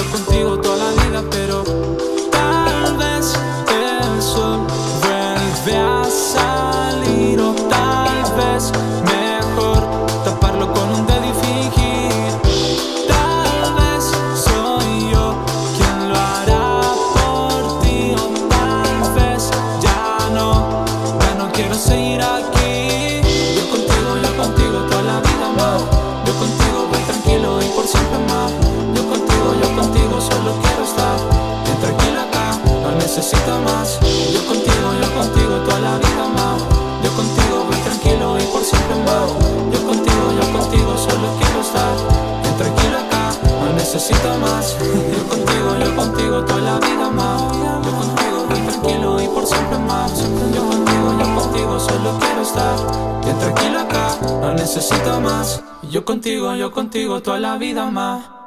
[55.92, 58.39] Yo contigo, yo contigo toda la vida más.